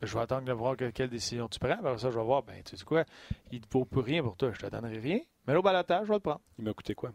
[0.07, 1.70] Je vais attendre de voir que- quelle décision tu prends.
[1.72, 3.04] Après ça, je vais voir, ben, tu sais quoi,
[3.50, 4.50] il ne vaut plus rien pour toi.
[4.52, 5.20] Je te donnerai rien.
[5.46, 6.40] Mais au balotage, je vais le prendre.
[6.59, 7.11] Il m'a coûté quoi?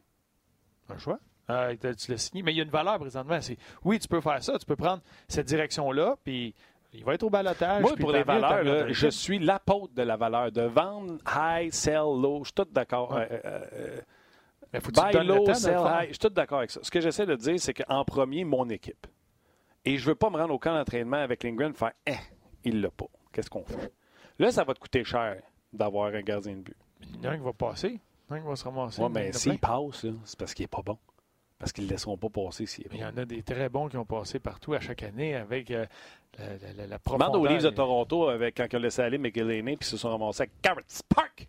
[0.89, 1.19] Un choix.
[1.49, 2.43] Euh, tu l'as signé.
[2.43, 3.39] Mais il y a une valeur présentement.
[3.41, 4.57] C'est, oui, tu peux faire ça.
[4.57, 6.53] Tu peux prendre cette direction-là, puis
[6.93, 7.81] il va être au balotage.
[7.81, 10.51] Moi, pour les valeurs, là, je suis l'apôtre de la valeur.
[10.51, 12.39] De vendre high, sell low.
[12.43, 13.11] Je suis tout d'accord.
[13.11, 13.27] Ouais.
[13.31, 14.01] Euh, euh,
[14.73, 16.01] Mais faut tu buy low, temps sell high.
[16.07, 16.79] Je suis tout d'accord avec ça.
[16.83, 19.07] Ce que j'essaie de dire, c'est qu'en premier, mon équipe.
[19.83, 22.13] Et je veux pas me rendre au camp d'entraînement avec Lindgren faire Eh,
[22.63, 23.05] il l'a pas.
[23.31, 23.91] Qu'est-ce qu'on fait?
[24.39, 25.37] Là, ça va te coûter cher
[25.73, 26.77] d'avoir un gardien de but.
[27.01, 27.87] Il y en a un qui va passer.
[27.89, 29.01] Il y en a un qui va se ramasser.
[29.01, 30.97] Oui, mais s'il passe, c'est parce qu'il n'est pas bon.
[31.59, 33.43] Parce qu'ils ne le laisseront pas passer s'il est Mais Il y en a des
[33.43, 35.85] très bons qui ont passé partout à chaque année avec euh,
[36.39, 37.41] la, la, la, la Demande profondeur.
[37.41, 40.09] aux Leafs de Toronto avec, quand ils ont laissé aller McGillany puis ils se sont
[40.09, 41.35] ramassés avec Garrett Spark.
[41.37, 41.47] Puis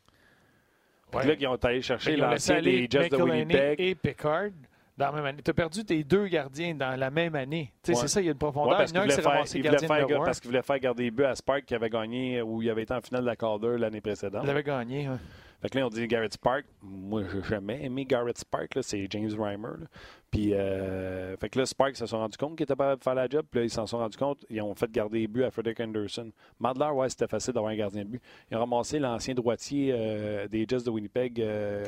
[1.19, 1.27] Ouais.
[1.27, 3.81] là, ils ont allé chercher l'ancien des Jets de Winnipeg.
[3.81, 4.51] et Pickard
[4.97, 5.43] dans la même année.
[5.43, 7.73] Tu as perdu tes deux gardiens dans la même année.
[7.83, 8.03] Tu sais, Ouais.
[8.03, 8.77] C'est ça, il y a une Ouais, profondeur.
[8.79, 11.25] parce il un faire, ramassé il gardien faire- parce qu'il voulait faire garder les buts
[11.25, 14.01] à Spark qui avait gagné où il avait été en finale de la Calder l'année
[14.01, 14.43] précédente.
[14.45, 15.09] Il avait gagné.
[15.09, 15.17] ouais.
[15.63, 16.65] Fait que là, on dit Garrett Spark.
[16.83, 18.79] Moi, j'ai jamais aimé Garrett Spark.
[18.83, 19.63] C'est James Reimer.
[19.79, 19.87] là.
[20.29, 23.05] Puis, euh, fait que là, Spark se sont rendu compte qu'il était pas capable de
[23.05, 23.47] faire la job.
[23.49, 24.45] Puis là, ils s'en sont rendu compte.
[24.51, 26.33] Ils ont fait garder les buts à Frederick Anderson.
[26.59, 28.23] Madler, ouais, c'était facile d'avoir un gardien de but.
[28.51, 31.85] Ils ont ramassé l'ancien droitier euh, des Jets de Winnipeg, euh,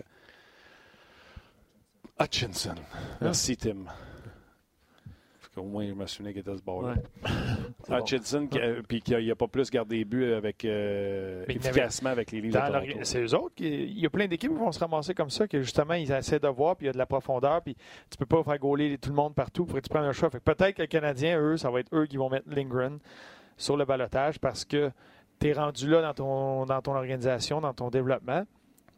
[2.21, 2.75] Hutchinson.
[3.21, 3.85] Merci, Tim.
[5.55, 6.95] Qu'au moins, je me souvenais qu'il était ce bord-là.
[6.95, 7.31] Ouais.
[7.89, 7.97] Bon.
[7.99, 12.33] Hutchinson, qui, euh, puis qu'il n'a pas plus gardé les buts avec, euh, efficacement avec
[12.33, 13.55] les l'orga- C'est eux autres.
[13.55, 16.11] Qui, il y a plein d'équipes qui vont se ramasser comme ça, que justement, ils
[16.11, 17.77] essaient de voir, puis il y a de la profondeur, puis
[18.11, 19.65] tu peux pas faire gauler tout le monde partout.
[19.65, 20.29] Faut que tu prennes un choix.
[20.31, 22.99] Peut-être que les Canadiens, eux, ça va être eux qui vont mettre Lindgren
[23.57, 24.91] sur le balotage parce que
[25.39, 28.45] tu es rendu là dans ton, dans ton organisation, dans ton développement,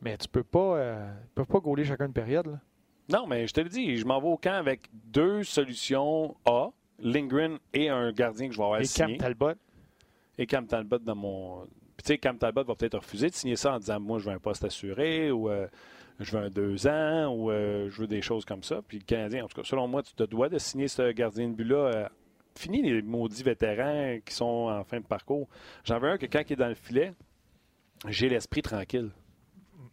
[0.00, 2.46] mais tu peux pas, euh, pas gauler chacun une période.
[2.46, 2.58] Là.
[3.08, 6.70] Non, mais je te le dis, je m'en vais au camp avec deux solutions A,
[6.98, 9.16] Lindgren et un gardien que je vais avoir Et signé.
[9.16, 9.58] Cam Talbot,
[10.38, 11.60] et Cam Talbot dans mon.
[11.96, 14.24] Puis tu sais, Cam Talbot va peut-être refuser de signer ça en disant Moi, je
[14.24, 15.66] veux un poste assuré ou euh,
[16.18, 18.80] je veux un deux ans ou euh, je veux des choses comme ça.
[18.86, 21.48] Puis le Canadien, en tout cas, selon moi, tu te dois de signer ce gardien
[21.48, 21.76] de but-là.
[21.76, 22.08] euh,
[22.56, 25.46] fini les maudits vétérans qui sont en fin de parcours.
[25.84, 27.12] J'en veux un que quand il est dans le filet,
[28.08, 29.10] j'ai l'esprit tranquille.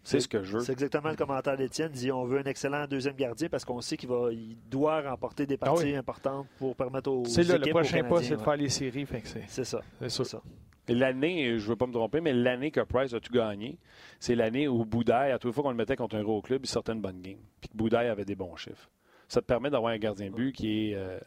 [0.05, 0.59] C'est ce que je veux.
[0.59, 1.91] C'est exactement le commentaire d'Étienne.
[1.93, 5.01] Il dit on veut un excellent deuxième gardien parce qu'on sait qu'il va, il doit
[5.01, 5.95] remporter des Ah parties oui.
[5.95, 9.05] importantes pour permettre aux c'est le prochain pas, c'est de faire les séries.
[9.05, 9.81] Fait que c'est, ça.
[10.07, 10.41] c'est ça.
[10.89, 13.79] L'année, je ne veux pas me tromper, mais l'année que Price a tout gagné,
[14.19, 16.67] c'est l'année où Boudaille, à toute fois qu'on le mettait contre un gros club, il
[16.67, 17.39] sortait une bonne game.
[17.61, 18.89] Puis que Boudaille avait des bons chiffres.
[19.29, 21.17] Ça te permet d'avoir un gardien de but qui est, euh,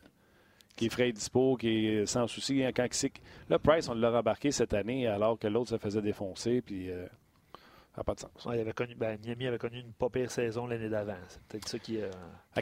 [0.76, 2.62] qui est frais et dispo, qui est sans souci.
[2.76, 5.78] Quand il sait que- Là, Price, on l'a rembarqué cette année alors que l'autre se
[5.78, 6.60] faisait défoncer.
[6.60, 7.06] Puis euh,
[7.96, 8.44] n'a pas de sens.
[8.44, 11.16] Ouais, il avait connu, ben, Miami avait connu une pas pire saison l'année d'avant.
[11.28, 12.00] C'est peut-être ça qui.
[12.00, 12.10] euh,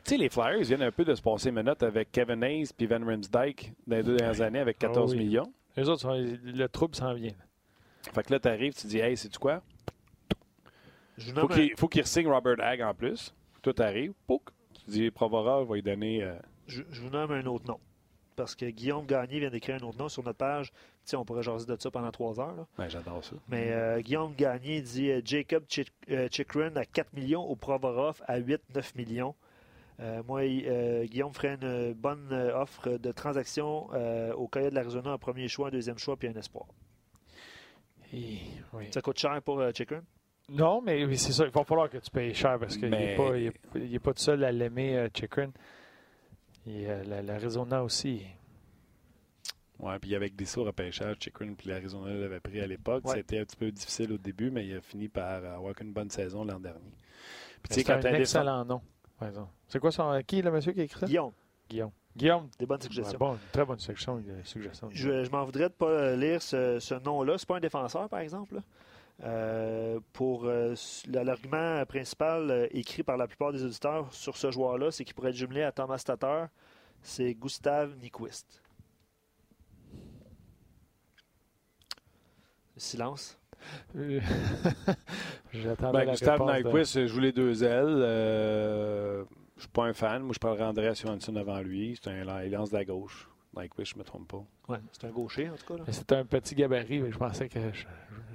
[0.04, 3.04] tu les Flyers viennent un peu de se passer minutes avec Kevin Hayes puis Van
[3.04, 5.24] Riemsdyk dans les deux dernières années avec 14 Ah oui.
[5.24, 5.52] millions.
[5.76, 7.34] Les autres, le trouble s'en vient.
[8.12, 9.62] Fait que là, tu arrives, tu dis, hey, c'est-tu quoi?
[11.16, 13.34] Je Faut un- qu'il faut qu'il signe Robert Hagg en plus.
[13.62, 14.42] Toi, t'arrives, pouc,
[14.84, 16.22] tu dis Provorov va lui donner.
[16.22, 16.34] euh,
[16.66, 17.78] Je, je vous nomme un autre nom.
[18.36, 20.72] Parce que Guillaume Gagné vient d'écrire un autre nom sur notre page.
[21.14, 22.54] On pourrait jaser de ça pendant trois heures.
[22.56, 22.66] là.
[22.78, 23.36] Ben, j'adore ça.
[23.48, 28.22] Mais euh, Guillaume Gagné dit euh, Jacob Chik- euh, Chikrin à 4 millions au Provorov
[28.26, 28.58] à 8-9
[28.96, 29.34] millions.
[30.00, 34.74] Euh, moi, euh, Guillaume ferait une bonne euh, offre de transaction euh, au Coyote de
[34.74, 36.66] l'Arizona, un premier choix, un deuxième choix, puis un espoir.
[38.12, 38.38] Et-
[38.72, 38.86] oui.
[38.92, 40.02] Ça coûte cher pour euh, Chikrin?
[40.48, 41.44] Non, mais oui, c'est ça.
[41.44, 43.94] Il va falloir que tu payes cher parce qu'il Mais- n'est pas, il est- il
[43.94, 45.50] est pas tout seul à l'aimer, euh, Chikrin.
[46.66, 48.22] Et euh, la- l'Arizona aussi.
[49.80, 53.04] Ouais, puis avec des sauts à pêchage, Chikrin puis l'Arizona l'avait pris à l'époque.
[53.06, 53.16] Ouais.
[53.16, 56.10] C'était un petit peu difficile au début, mais il a fini par avoir une bonne
[56.10, 56.78] saison l'an dernier.
[57.62, 58.80] Puis tu sais, C'est un excellent nom.
[59.18, 59.50] par exemple.
[59.68, 60.22] C'est quoi son.
[60.26, 61.06] Qui, le monsieur qui a écrit ça?
[61.06, 61.32] Guillaume,
[61.68, 61.90] Guillaume.
[62.16, 62.48] Guillaume.
[62.58, 63.12] des bonnes suggestions.
[63.18, 64.22] Ouais, bon, une très bonne suggestion.
[64.44, 64.88] suggestion.
[64.92, 67.36] Je, je m'en voudrais de ne pas lire ce, ce nom-là.
[67.36, 68.54] C'est pas un défenseur, par exemple.
[68.54, 68.60] là?
[69.22, 70.74] Euh, pour euh,
[71.06, 75.30] l'argument principal euh, écrit par la plupart des auditeurs sur ce joueur-là, c'est qu'il pourrait
[75.30, 76.48] être jumelé à Thomas Tatar.
[77.00, 78.60] C'est Gustav Nyquist.
[82.76, 83.38] Silence.
[83.94, 87.86] Ben, la Gustave réponse de- Nyquist joue les deux ailes.
[87.86, 89.24] Euh,
[89.56, 90.22] je suis pas un fan.
[90.22, 91.96] Moi, je parlerais Andreas Johansson avant lui.
[92.02, 93.28] C'est un, il lance de la gauche.
[93.56, 94.44] Nyquist, je me trompe pas.
[94.68, 95.82] Ouais, c'est un gaucher, en tout cas.
[95.92, 97.58] C'était un petit gabarit, mais je pensais que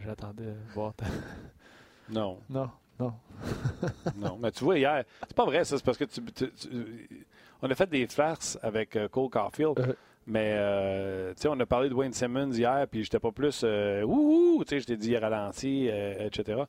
[0.03, 0.93] j'attendais voir.
[0.93, 1.05] ta-
[2.09, 3.13] Non, Non, non.
[4.15, 4.37] non.
[4.41, 5.77] Mais tu vois, hier, c'est pas vrai, ça.
[5.77, 7.25] C'est parce que tu, tu- tu-
[7.61, 9.79] on a fait des farces avec euh, Cole Caulfield.
[9.79, 9.93] Euh.
[10.27, 13.61] Mais, euh, tu sais, on a parlé de Wayne Simmons hier, puis j'étais pas plus
[13.63, 16.63] euh, ouh, tu sais, je t'ai dit ralenti, euh, etc.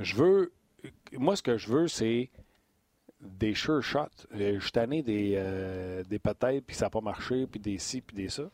[0.00, 0.52] Je veux,
[1.12, 2.30] moi, ce que je veux, c'est
[3.24, 4.26] des sure shots.
[4.34, 7.78] Euh, Je suis tanné des, euh, des peut-être, puis ça n'a pas marché, puis des
[7.78, 8.44] ci, puis des ça.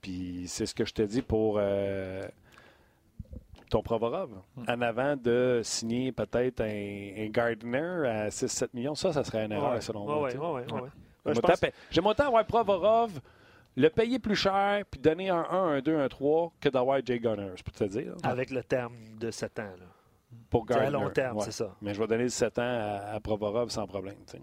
[0.00, 2.22] Puis c'est ce que je te dis pour euh,
[3.70, 4.30] ton Provorov.
[4.68, 9.52] En avant de signer peut-être un, un Gardner à 6-7 millions, ça, ça serait une
[9.52, 10.22] erreur, Ouais, selon moi.
[10.22, 10.36] ouais.
[10.36, 10.64] Ouais.
[11.26, 13.20] Ouais, J'aime autant avoir Provorov,
[13.76, 17.18] le payer plus cher, puis donner un 1, un 2, un 3, que d'avoir Jay
[17.18, 18.14] Gunner, je peux te dire.
[18.22, 19.62] Avec le terme de 7 ans.
[19.78, 19.86] Là.
[20.50, 21.44] Pour C'est à long terme, Ouais.
[21.44, 21.76] c'est ça.
[21.82, 24.16] Mais je vais donner le 7 ans à, à Provorov sans problème.
[24.26, 24.38] tu.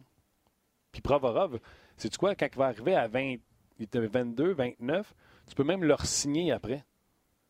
[0.91, 1.59] Puis Provorov,
[1.97, 3.21] sais-tu quoi, quand il va arriver à 20,
[3.79, 5.13] il était 22, 29,
[5.47, 6.85] tu peux même le signer après.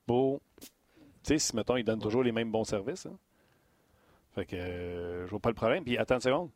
[0.06, 0.68] Pour, tu
[1.24, 3.06] sais, si, mettons, il donne toujours les mêmes bons services.
[3.08, 3.18] hein.
[4.34, 5.84] Fait que euh, je vois pas le problème.
[5.84, 6.49] Puis attends une seconde.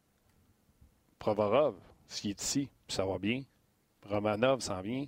[1.17, 1.75] Provorov,
[2.07, 3.43] s'il est ici, puis ça va bien.
[4.07, 5.05] Romanov s'en vient.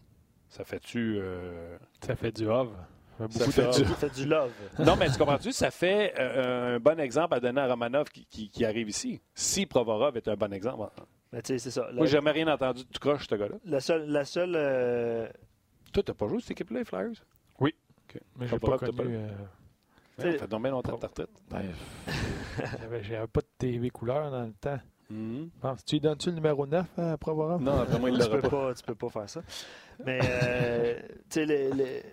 [0.49, 1.17] Ça fait-tu.
[1.19, 2.75] euh, Ça fait du hove.
[3.29, 3.87] Ça fait Ça beaucoup fait de du- hove.
[3.89, 4.51] Ça fait du love.
[4.79, 5.51] non, mais tu comprends-tu?
[5.51, 9.21] Ça fait euh, un bon exemple à donner à Romanov qui, qui- qui arrive ici.
[9.35, 10.89] Si Provorov est un bon exemple.
[11.33, 11.87] Mais tu sais, c'est ça.
[11.87, 13.55] La, Moi, j'ai jamais rien entendu de tout croche, ce gars-là.
[13.65, 14.05] la seule.
[14.09, 15.27] La seule euh,
[15.93, 17.23] Toi, t'as pas joué cette équipe-là, les Flyers?
[18.37, 18.97] Mais j'ai pas pas connu.
[19.11, 19.27] le- euh,
[20.17, 21.29] Ouais, ça fait donc bien longtemps que ta retraite.
[21.49, 21.61] ben,
[22.81, 24.79] j'avais- J'avais pas de TV couleur dans le temps.
[25.11, 25.49] Mhm.
[25.59, 27.61] Pense, tu lui donnes-tu le numéro 9 à Provorov?
[27.61, 28.49] Non, après moi, il l'aura peux pas.
[28.49, 29.41] pas, tu peux pas faire ça.
[30.05, 30.99] Mais euh,
[31.29, 32.03] tu sais, les, les-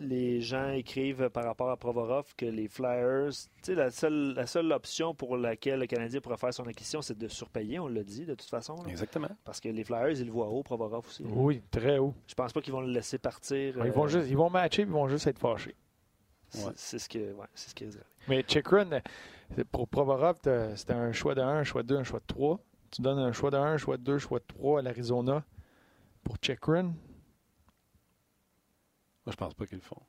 [0.00, 4.46] les gens écrivent par rapport à Provorov que les Flyers, tu sais, la seule, la
[4.46, 8.02] seule option pour laquelle le Canadien pourrait faire son acquisition, c'est de surpayer, on l'a
[8.02, 8.76] dit de toute façon.
[8.82, 8.88] là.
[8.88, 9.28] Exactement.
[9.44, 11.22] Parce que les Flyers, ils le voient haut, Provorov aussi.
[11.22, 11.28] là.
[11.32, 12.14] Oui, très haut.
[12.26, 13.74] Je pense pas qu'ils vont le laisser partir.
[13.84, 15.76] Ils, vont euh, juste, ils vont matcher ils vont juste être fâchés.
[16.48, 16.72] c'est- Ouais.
[16.76, 17.90] Ce que, ouais, c'est ce qui est
[18.26, 19.00] Mais Chikrin, euh,
[19.72, 20.36] pour Provorov,
[20.76, 22.60] c'était un choix de 1, un choix de 2, un choix de 3.
[22.90, 24.82] Tu donnes un choix de 1, un choix de 2, un choix de 3 à
[24.82, 25.44] l'Arizona.
[26.24, 26.94] Pour Chikrin, Moi,
[29.28, 30.00] je pense pas qu'ils le font.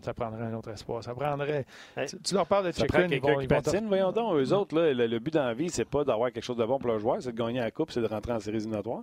[0.00, 1.02] ça prendrait un autre espoir.
[1.02, 1.64] Ça prendrait.
[1.96, 2.06] Hey.
[2.08, 3.86] Tu, tu leur parles de Ça prend Chikrin, ils quelqu'un vont, qui ils vont patine.
[3.88, 6.44] Voyons donc, eux autres, là, le, le but dans la vie, c'est pas d'avoir quelque
[6.44, 8.40] chose de bon pour leurs joueurs, c'est de gagner la coupe, c'est de rentrer en
[8.40, 9.02] séries éliminatoires.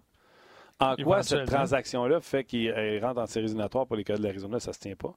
[0.80, 4.24] En quoi cette transaction-là fait qu'ils euh, rentrent en séries éliminatoires pour les cas de
[4.24, 5.16] l'Arizona, ça se tient pas?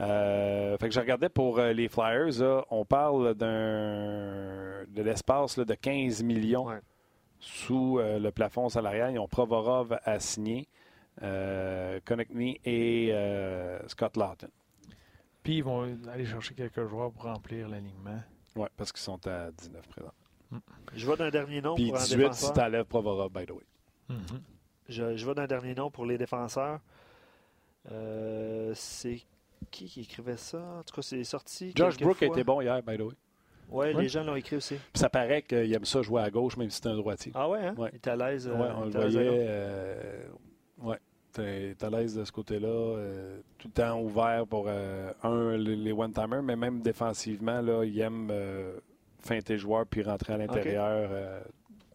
[0.00, 5.58] Euh, fait que je regardais pour euh, les Flyers, là, on parle d'un de l'espace
[5.58, 6.80] de 15 millions Ouais.
[7.40, 9.12] sous euh, le plafond salarial.
[9.14, 10.68] Ils ont Provorov à signer,
[11.22, 14.50] euh, Konechny et euh, Scott Lawton.
[15.42, 18.20] Puis ils vont aller chercher quelques joueurs pour remplir l'alignement.
[18.56, 20.12] Oui, parce qu'ils sont à 19 présents.
[20.94, 22.52] Je vais d'un dernier nom Puis pour un 18 si
[22.88, 24.14] Provorov, by the way.
[24.88, 26.80] Je, je vais d'un dernier nom pour les défenseurs.
[27.90, 29.20] Euh, c'est
[29.70, 30.58] qui qui écrivait ça?
[30.78, 31.72] En tout cas, c'est sorti.
[31.74, 32.34] Josh Brook a fois.
[32.36, 33.06] été bon hier, by the way.
[33.68, 34.02] Ouais, Ouais.
[34.02, 34.76] les gens l'ont écrit aussi.
[34.76, 37.32] Puis ça paraît qu'il aime ça jouer à gauche, même si c'est un droitier.
[37.34, 37.74] Ah ouais, hein?
[37.76, 37.90] Ouais.
[37.92, 38.46] Il était à l'aise.
[38.46, 39.18] euh, ouais, on le voyait.
[39.48, 40.22] euh,
[40.78, 40.98] ouais.
[41.32, 42.68] T'es t'es à l'aise de ce côté-là.
[42.68, 47.84] euh, tout le temps ouvert pour, euh, un, les, les one-timers, mais même défensivement, là,
[47.84, 48.78] il aime euh,
[49.18, 51.40] feinter le joueur puis rentrer à l'intérieur euh,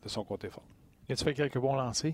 [0.03, 0.63] de son côté fort.
[1.09, 2.13] Y a-tu fait quelques bons lancers?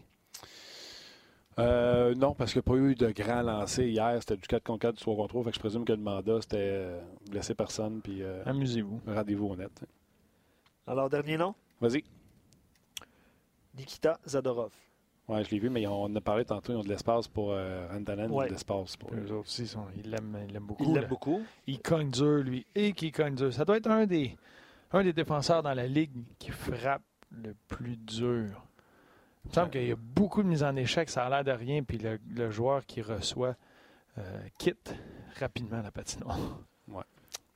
[1.59, 4.15] Euh, non, parce qu'il n'y a pas eu de grand lancer hier.
[4.19, 5.43] C'était du 4 contre 4, du 3 contre 3.
[5.45, 7.01] Fait que je présume que le mandat, c'était euh,
[7.31, 9.01] blesser personne puis euh, Amusez-vous.
[9.07, 9.83] rendez-vous honnête.
[10.85, 11.55] Alors, dernier nom?
[11.81, 12.03] Vas-y.
[13.77, 14.71] Nikita Zadorov.
[15.27, 16.71] Ouais, je l'ai vu, mais on en a parlé tantôt.
[16.73, 18.47] Ils ont de l'espace pour euh, Rantanen, Ouais.
[18.47, 20.83] de l'espace pour Eux autres aussi, sont- ils l'aiment ils l'aiment beaucoup.
[20.85, 21.07] Il l'aime là.
[21.09, 21.41] beaucoup.
[21.67, 22.65] Il cogne dur, lui.
[22.75, 23.51] Et qui cogne dur.
[23.53, 24.37] Ça doit être un des,
[24.91, 27.01] un des défenseurs dans la ligue qui frappe
[27.31, 28.63] le plus dur.
[29.47, 31.51] Il me semble qu'il y a beaucoup de mises en échec, ça a l'air de
[31.51, 33.55] rien, puis le, le joueur qui reçoit
[34.17, 34.93] euh, quitte
[35.39, 36.37] rapidement la patinoire.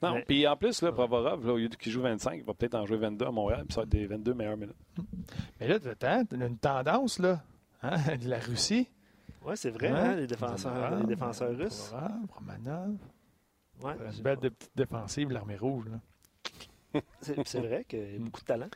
[0.04, 2.56] Non, Mais- puis en plus, là, Provorov, là, au lieu qu'il joue 25, il va
[2.56, 4.76] peut-être en jouer 22 à Montréal, puis ça va être des 22 meilleures minutes.
[5.60, 7.44] Mais là, t'as t'as une tendance, là,
[7.84, 8.88] hein, de la Russie.
[9.46, 10.00] Ouais, c'est vrai, Ouais.
[10.00, 11.89] hein, les défenseurs, Romanov, les défenseurs russes.
[11.92, 12.96] Provorov, Romanov.
[13.84, 15.86] Ouais, Une belle de petite défensive, l'armée rouge.
[15.92, 16.00] Là.
[17.22, 18.70] c'est vrai qu'il y a beaucoup de talent.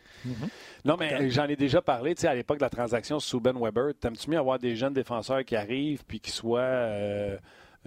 [0.83, 3.57] Non, mais j'en ai déjà parlé, tu sais, à l'époque de la transaction sous Ben
[3.59, 3.93] Weber.
[3.99, 7.37] T'aimes-tu mieux avoir des jeunes défenseurs qui arrivent puis qui soient euh,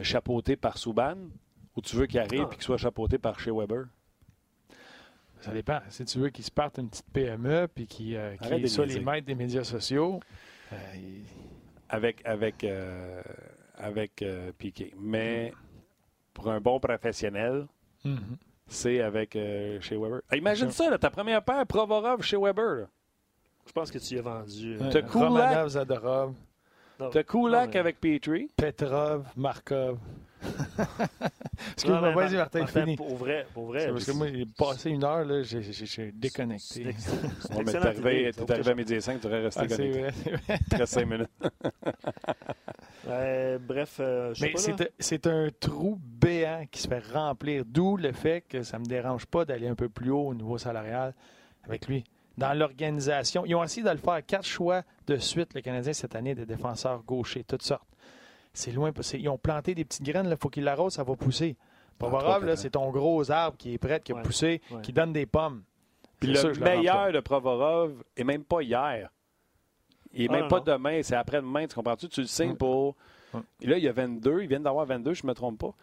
[0.02, 1.16] chapeautés par Subban
[1.76, 2.48] ou tu veux qu'ils arrivent Ah.
[2.48, 3.86] puis qu'ils soient chapeautés par chez Weber?
[5.40, 5.78] Ça dépend.
[5.88, 9.00] Si tu veux qu'ils se partent une petite PME puis qu'ils euh, de soient les
[9.00, 10.18] maîtres des médias sociaux,
[10.72, 10.76] euh,
[11.88, 13.22] Avec, avec, euh,
[13.76, 14.92] avec euh, Piqué.
[14.98, 15.52] Mais
[16.34, 17.66] pour un bon professionnel,
[18.04, 18.36] Mhm.
[18.68, 20.20] C'est avec euh, chez Weber.
[20.30, 22.74] Ah, imagine ça, là, ta première paire, Provorov chez Weber.
[22.80, 22.86] là.
[23.66, 24.78] Je pense que tu y as vendu.
[24.80, 24.90] euh.
[24.90, 25.12] T'as Kulak.
[25.28, 26.32] Romanov, Zadorov,
[27.00, 27.10] non.
[27.10, 28.50] T'as Kulak Non, mais- avec Petrie.
[28.56, 29.98] Petrov, Markov.
[30.78, 30.84] Non,
[31.72, 32.96] Excuse-moi, vas-y, Mar- Martin, Martin, fini.
[32.96, 33.80] Pour vrai, pour vrai.
[33.80, 36.94] C'est parce que moi, il est passé une heure, là, j'ai- j'ai j'ai c'est déconnecté.
[36.96, 39.76] c'est Bon, mais t'es arrivé, arrivé à midi et 5, tu aurais resté Ah, c'est
[39.76, 40.00] connecté.
[40.00, 40.58] vrai, c'est vrai.
[40.70, 41.30] Il reste 5 minutes.
[43.06, 44.88] Euh, bref, euh, je sais Mais pas, là.
[44.98, 48.88] c'est un- trou béant qui se fait remplir, d'où le fait que ça ne me
[48.88, 51.14] dérange pas d'aller un peu plus haut au niveau salarial
[51.64, 52.04] avec lui.
[52.36, 56.14] Dans l'organisation, ils ont essayé de le faire quatre choix de suite, le Canadien, cette
[56.16, 57.88] année, des défenseurs gauchers, toutes sortes.
[58.52, 58.90] C'est loin.
[59.14, 61.56] Ils ont planté des petites graines, il faut qu'ils l'arrosent, ça va pousser.
[61.98, 64.22] Provorov, c'est ton gros arbre qui est prêt, qui a Ouais.
[64.22, 64.80] poussé, Ouais.
[64.82, 65.62] qui donne des pommes.
[66.20, 69.10] Puis le sûr, meilleur de Provorov est même pas hier.
[70.14, 70.64] Il est Ah, même non, pas non.
[70.64, 72.08] demain, c'est après-demain, tu comprends-tu?
[72.08, 72.96] Tu le signes pour.
[73.60, 75.74] Et là, il y a 22, il vient d'avoir 22, je ne me trompe pas.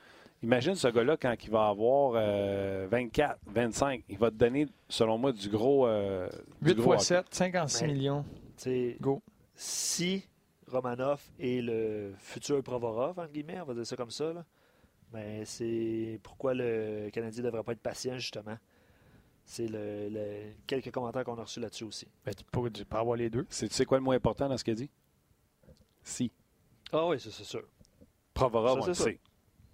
[0.43, 4.03] Imagine ce gars-là quand il va avoir euh, 24, 25.
[4.09, 5.87] Il va te donner, selon moi, du gros.
[5.87, 6.27] euh,
[6.61, 7.05] du 8 gros fois hockey.
[7.05, 8.25] 7, 56 Mais- millions.
[8.57, 9.21] C'est- Go.
[9.55, 10.25] Si
[10.67, 14.43] Romanov est le futur Provorov, entre guillemets, on va dire ça comme ça, là,
[15.13, 18.57] mais c'est pourquoi le Canadien ne devrait pas être patient, justement.
[19.47, 22.07] C'est le, le- quelques commentaires qu'on a reçus là-dessus aussi.
[22.25, 23.45] Ben, tu, peux, tu peux avoir les deux.
[23.49, 24.89] C'est, tu sais quoi le mot important dans ce qu'il a dit?
[26.03, 26.31] Si.
[26.91, 27.63] Ah oui, c'est c'est sûr.
[28.33, 29.19] Provorov, Ça, on le c'est sait.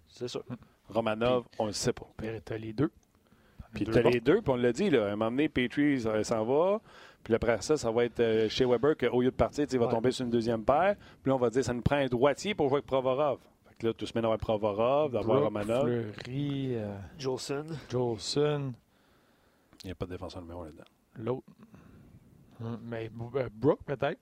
[0.07, 0.43] C'est sûr.
[0.89, 2.07] Romanov, on le sait pas.
[2.19, 2.91] Tu as les deux.
[3.73, 4.09] Puis Deux tu as bons.
[4.09, 6.81] les deux, puis on l'a dit, là, à un moment donné, Petrie ça- s'en va.
[7.23, 9.85] Puis après ça, ça va être euh, chez Weber qu'au lieu de partir, il va
[9.85, 9.91] Ouais.
[9.91, 10.95] tomber sur une deuxième paire.
[11.23, 13.39] Puis là, on va dire, ça nous prend un droitier pour jouer avec Provorov.
[13.69, 15.83] Fait que là, tout se met d'avoir Provorov, d'avoir Romanov.
[15.83, 17.65] Fleury, euh, Jolson.
[17.89, 18.73] Jolson,
[19.83, 20.83] Il n'y a pas de défenseur numéro là-dedans.
[21.17, 21.47] l'autre.
[22.61, 24.19] Hum, Mais euh, Brooke, peut-être.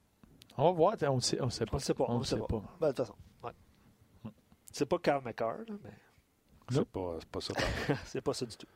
[0.58, 0.96] On va voir.
[1.04, 1.78] On ne sait, on sait On pas.
[1.78, 2.06] ne sait pas.
[2.08, 2.48] On sait sait pas.
[2.48, 2.64] pas.
[2.80, 4.32] Ben, de toute façon, ouais.
[4.72, 5.92] C'est pas Carl McCarr, là, mais
[6.70, 7.54] C'est pas, c'est pas ça.
[8.06, 8.68] c'est pas ça du tout.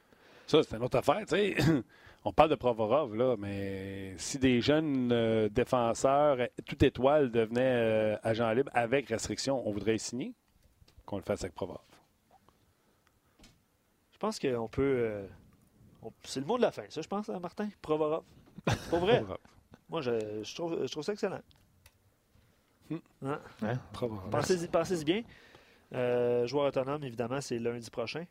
[0.47, 1.55] ça, c'est une autre affaire, tu sais.
[2.25, 8.13] On parle de Provorov, là, mais si des jeunes euh, défenseurs, euh, tout étoile, devenaient
[8.15, 10.33] euh, agents libres avec restriction, on voudrait y signer?
[11.05, 11.81] Qu'on le fasse avec Provorov.
[14.13, 14.81] Je pense qu'on peut.
[14.81, 15.27] euh,
[16.23, 17.69] c'est le mot de la fin, ça, je pense, hein, Martin?
[17.81, 18.23] Provorov.
[18.89, 19.17] Pour vrai?
[19.17, 19.37] Provorov.
[19.89, 21.41] Moi, je, je trouve, je trouve ça excellent.
[22.89, 22.97] Hmm.
[23.25, 23.39] Hein?
[23.61, 23.79] Hein?
[23.91, 24.29] Provorov.
[24.29, 25.23] Pensez-y bien.
[25.93, 28.25] Euh, joueur autonome, évidemment, c'est lundi prochain.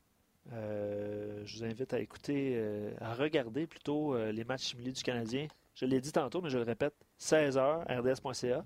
[0.53, 5.03] Euh, je vous invite à écouter, euh, à regarder plutôt euh, les matchs simulés du
[5.03, 5.47] Canadien.
[5.75, 8.64] Je l'ai dit tantôt, mais je le répète 16h, rds.ca.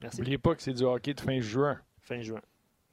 [0.00, 0.18] Merci.
[0.18, 1.78] N'oubliez pas que c'est du hockey de fin juin.
[2.00, 2.40] Fin juin.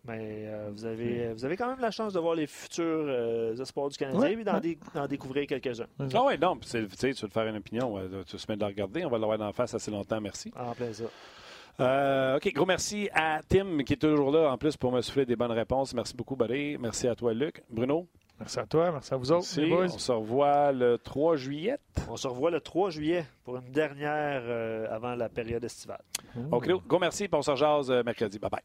[0.07, 3.55] Mais euh, vous, avez, vous avez quand même la chance de voir les futurs euh,
[3.57, 4.61] espoirs du Canadien Ouais, et d'en, ouais.
[4.61, 5.87] dé- d'en découvrir quelques-uns.
[6.13, 8.55] Ah oui, non, tu sais, tu veux te faire une opinion, euh, tu te mets
[8.55, 10.51] de la regarder, on va l'avoir d'en face assez longtemps, merci.
[10.57, 11.03] En plein ça.
[11.79, 15.25] Euh, OK, gros merci à Tim qui est toujours là en plus pour me souffler
[15.27, 15.93] des bonnes réponses.
[15.93, 16.75] Merci beaucoup, Buddy.
[16.79, 17.61] Merci à toi, Luc.
[17.69, 18.07] Bruno,
[18.39, 19.61] Merci à toi, merci à vous autres, merci.
[19.61, 19.85] les boys.
[19.85, 21.77] On se revoit le 3 juillet.
[22.09, 26.01] On se revoit le 3 juillet pour une dernière euh, avant la période estivale.
[26.51, 28.37] OK, gros merci, on se rejase euh, mercredi.
[28.39, 28.61] Bye bye.